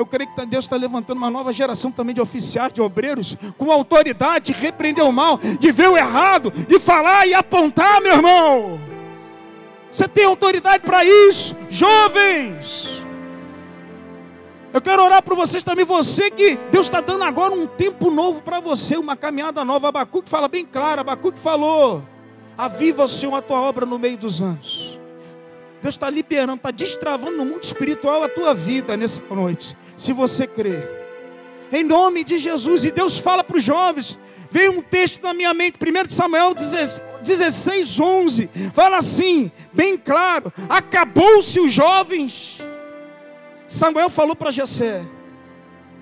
Eu 0.00 0.06
creio 0.06 0.30
que 0.30 0.46
Deus 0.46 0.64
está 0.64 0.76
levantando 0.76 1.18
uma 1.18 1.30
nova 1.30 1.52
geração 1.52 1.92
também 1.92 2.14
de 2.14 2.22
oficiais, 2.22 2.72
de 2.72 2.80
obreiros, 2.80 3.36
com 3.58 3.70
autoridade 3.70 4.46
de 4.46 4.58
repreender 4.58 5.04
o 5.04 5.12
mal, 5.12 5.36
de 5.36 5.70
ver 5.70 5.90
o 5.90 5.96
errado, 5.98 6.50
de 6.50 6.78
falar 6.78 7.26
e 7.26 7.34
apontar, 7.34 8.00
meu 8.00 8.14
irmão. 8.14 8.80
Você 9.92 10.08
tem 10.08 10.24
autoridade 10.24 10.82
para 10.84 11.04
isso, 11.04 11.54
jovens. 11.68 13.04
Eu 14.72 14.80
quero 14.80 15.02
orar 15.04 15.22
por 15.22 15.36
vocês 15.36 15.62
também, 15.62 15.84
você 15.84 16.30
que 16.30 16.56
Deus 16.70 16.86
está 16.86 17.02
dando 17.02 17.24
agora 17.24 17.52
um 17.52 17.66
tempo 17.66 18.10
novo 18.10 18.40
para 18.40 18.58
você, 18.58 18.96
uma 18.96 19.16
caminhada 19.16 19.62
nova. 19.66 19.88
Abacuque 19.88 20.30
fala 20.30 20.48
bem 20.48 20.64
claro, 20.64 21.02
Abacuque 21.02 21.38
falou: 21.38 22.02
aviva 22.56 23.04
o 23.04 23.08
Senhor 23.08 23.34
a 23.34 23.42
tua 23.42 23.60
obra 23.60 23.84
no 23.84 23.98
meio 23.98 24.16
dos 24.16 24.40
anos. 24.40 24.89
Deus 25.82 25.94
está 25.94 26.10
liberando, 26.10 26.54
está 26.54 26.70
destravando 26.70 27.36
no 27.36 27.44
mundo 27.44 27.62
espiritual 27.62 28.22
a 28.22 28.28
tua 28.28 28.54
vida 28.54 28.96
nessa 28.96 29.22
noite, 29.30 29.76
se 29.96 30.12
você 30.12 30.46
crer. 30.46 30.98
Em 31.72 31.84
nome 31.84 32.24
de 32.24 32.38
Jesus, 32.38 32.84
e 32.84 32.90
Deus 32.90 33.18
fala 33.18 33.44
para 33.44 33.56
os 33.56 33.62
jovens, 33.62 34.18
veio 34.50 34.72
um 34.72 34.82
texto 34.82 35.22
na 35.22 35.32
minha 35.32 35.54
mente, 35.54 35.78
1 35.78 36.08
Samuel 36.08 36.54
16, 36.54 38.00
11, 38.00 38.50
fala 38.74 38.98
assim, 38.98 39.50
bem 39.72 39.96
claro: 39.96 40.52
acabou-se 40.68 41.58
os 41.60 41.72
jovens. 41.72 42.58
Samuel 43.66 44.10
falou 44.10 44.34
para 44.34 44.50
Jessé, 44.50 45.06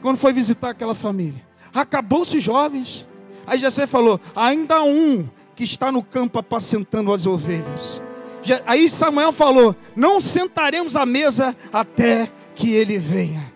quando 0.01 0.17
foi 0.17 0.33
visitar 0.33 0.71
aquela 0.71 0.95
família: 0.95 1.47
Acabou-se 1.73 2.39
jovens. 2.39 3.07
Aí 3.47 3.59
Jessé 3.59 3.87
falou: 3.87 4.21
Ainda 4.35 4.83
um 4.83 5.29
que 5.55 5.65
está 5.65 5.91
no 5.91 6.03
campo 6.03 6.39
apacentando 6.39 7.13
as 7.13 7.27
ovelhas. 7.27 8.03
Aí 8.67 8.89
Samuel 8.89 9.33
falou: 9.33 9.75
Não 9.95 10.21
sentaremos 10.21 10.97
à 10.97 11.05
mesa 11.07 11.57
até 11.73 12.31
que 12.55 12.73
ele 12.73 12.99
venha. 12.99 13.53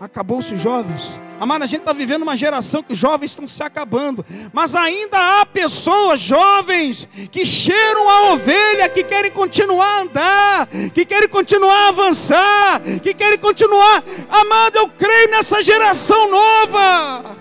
Acabou-se 0.00 0.54
os 0.54 0.60
jovens. 0.60 1.20
Amado, 1.40 1.62
a 1.62 1.66
gente 1.66 1.80
está 1.80 1.92
vivendo 1.92 2.22
uma 2.22 2.36
geração 2.36 2.82
que 2.82 2.92
os 2.92 2.98
jovens 2.98 3.32
estão 3.32 3.46
se 3.46 3.62
acabando. 3.62 4.24
Mas 4.52 4.74
ainda 4.74 5.40
há 5.40 5.46
pessoas 5.46 6.20
jovens 6.20 7.08
que 7.30 7.44
cheiram 7.44 8.08
a 8.08 8.32
ovelha, 8.32 8.88
que 8.88 9.02
querem 9.02 9.30
continuar 9.30 9.86
a 9.86 10.00
andar, 10.00 10.66
que 10.94 11.04
querem 11.04 11.28
continuar 11.28 11.74
a 11.74 11.88
avançar, 11.88 12.80
que 13.02 13.14
querem 13.14 13.38
continuar. 13.38 14.04
Amado, 14.28 14.76
eu 14.76 14.88
creio 14.88 15.30
nessa 15.30 15.62
geração 15.62 16.30
nova. 16.30 17.36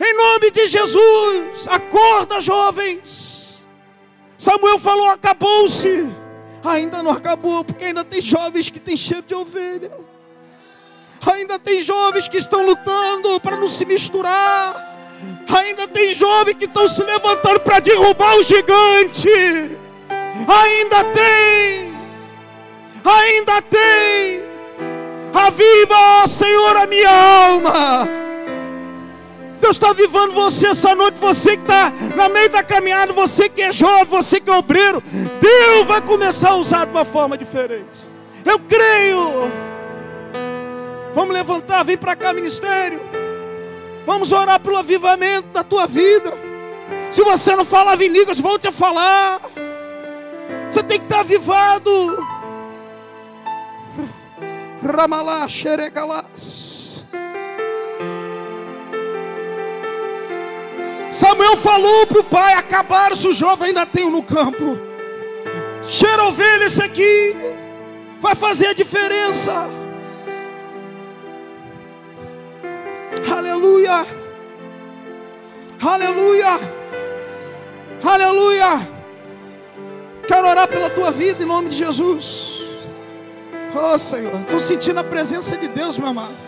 Em 0.00 0.16
nome 0.16 0.50
de 0.50 0.66
Jesus, 0.66 1.68
acorda, 1.68 2.40
jovens. 2.40 3.29
Samuel 4.40 4.78
falou: 4.78 5.10
acabou-se. 5.10 6.08
Ainda 6.64 7.02
não 7.02 7.10
acabou, 7.10 7.62
porque 7.62 7.84
ainda 7.84 8.02
tem 8.02 8.22
jovens 8.22 8.70
que 8.70 8.80
têm 8.80 8.96
cheiro 8.96 9.22
de 9.26 9.34
ovelha. 9.34 9.92
Ainda 11.30 11.58
tem 11.58 11.82
jovens 11.82 12.26
que 12.26 12.38
estão 12.38 12.64
lutando 12.64 13.38
para 13.40 13.56
não 13.56 13.68
se 13.68 13.84
misturar. 13.84 14.88
Ainda 15.46 15.86
tem 15.86 16.14
jovens 16.14 16.54
que 16.54 16.64
estão 16.64 16.88
se 16.88 17.02
levantando 17.02 17.60
para 17.60 17.80
derrubar 17.80 18.34
o 18.38 18.42
gigante. 18.42 19.28
Ainda 20.08 21.04
tem. 21.12 21.92
Ainda 23.04 23.60
tem. 23.60 24.42
Aviva, 25.34 25.94
ó 26.22 26.26
Senhor, 26.26 26.76
a 26.78 26.86
minha 26.86 27.10
alma. 27.10 28.19
Deus 29.60 29.76
está 29.76 29.90
avivando 29.90 30.32
você 30.32 30.68
essa 30.68 30.94
noite, 30.94 31.20
você 31.20 31.56
que 31.56 31.62
está 31.62 31.92
na 32.16 32.28
meio 32.28 32.48
da 32.48 32.62
caminhada, 32.62 33.12
você 33.12 33.48
que 33.48 33.62
é 33.62 33.72
jovem, 33.72 34.06
você 34.06 34.40
que 34.40 34.50
é 34.50 34.56
obreiro. 34.56 35.02
Deus 35.40 35.86
vai 35.86 36.00
começar 36.00 36.50
a 36.50 36.56
usar 36.56 36.86
de 36.86 36.90
uma 36.90 37.04
forma 37.04 37.36
diferente. 37.36 37.98
Eu 38.44 38.58
creio. 38.58 39.52
Vamos 41.14 41.34
levantar, 41.34 41.84
vem 41.84 41.96
para 41.96 42.16
cá, 42.16 42.32
ministério. 42.32 43.00
Vamos 44.06 44.32
orar 44.32 44.58
pelo 44.60 44.76
avivamento 44.78 45.48
da 45.48 45.62
tua 45.62 45.86
vida. 45.86 46.32
Se 47.10 47.22
você 47.22 47.54
não 47.54 47.64
falava 47.64 48.04
em 48.04 48.08
línguas, 48.08 48.40
volte 48.40 48.66
a 48.66 48.72
falar. 48.72 49.40
Você 50.68 50.82
tem 50.82 50.98
que 50.98 51.04
estar 51.04 51.20
avivado. 51.20 52.26
Ramalá, 54.82 55.46
xeregalás. 55.46 56.69
Samuel 61.20 61.58
falou 61.58 62.06
para 62.06 62.20
o 62.20 62.24
pai: 62.24 62.54
acabaram-se 62.54 63.28
os 63.28 63.36
jovens, 63.36 63.68
ainda 63.68 63.84
tenho 63.84 64.10
no 64.10 64.22
campo. 64.22 64.78
Cheira 65.86 66.24
ovelha 66.24 66.64
esse 66.64 66.82
aqui, 66.82 67.36
vai 68.18 68.34
fazer 68.34 68.68
a 68.68 68.72
diferença. 68.72 69.68
Aleluia. 73.36 74.06
Aleluia. 75.82 76.52
Aleluia. 78.02 78.88
Quero 80.26 80.48
orar 80.48 80.68
pela 80.68 80.88
tua 80.88 81.10
vida 81.10 81.42
em 81.42 81.46
nome 81.46 81.68
de 81.68 81.76
Jesus. 81.76 82.62
Oh 83.74 83.98
Senhor, 83.98 84.40
estou 84.40 84.58
sentindo 84.58 85.00
a 85.00 85.04
presença 85.04 85.54
de 85.58 85.68
Deus, 85.68 85.98
meu 85.98 86.08
amado. 86.08 86.42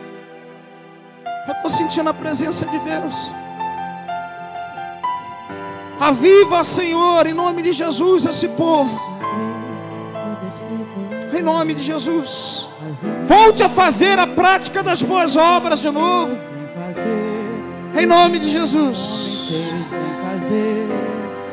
Eu 1.47 1.53
estou 1.53 1.71
sentindo 1.71 2.09
a 2.09 2.15
presença 2.15 2.65
de 2.65 2.79
Deus. 2.79 3.42
Aviva, 6.03 6.65
Senhor, 6.65 7.29
em 7.29 7.33
nome 7.33 7.63
de 7.63 7.71
Jesus, 7.71 8.25
esse 8.25 8.49
povo. 8.49 9.01
Em 11.33 11.41
nome 11.41 11.75
de 11.75 11.83
Jesus. 11.85 12.69
Volte 13.25 13.63
a 13.63 13.69
fazer 13.69 14.19
a 14.19 14.27
prática 14.27 14.83
das 14.83 15.01
boas 15.01 15.37
obras 15.37 15.79
de 15.79 15.91
novo. 15.93 16.37
Em 17.97 18.05
nome 18.05 18.41
de 18.41 18.51
Jesus. 18.51 19.53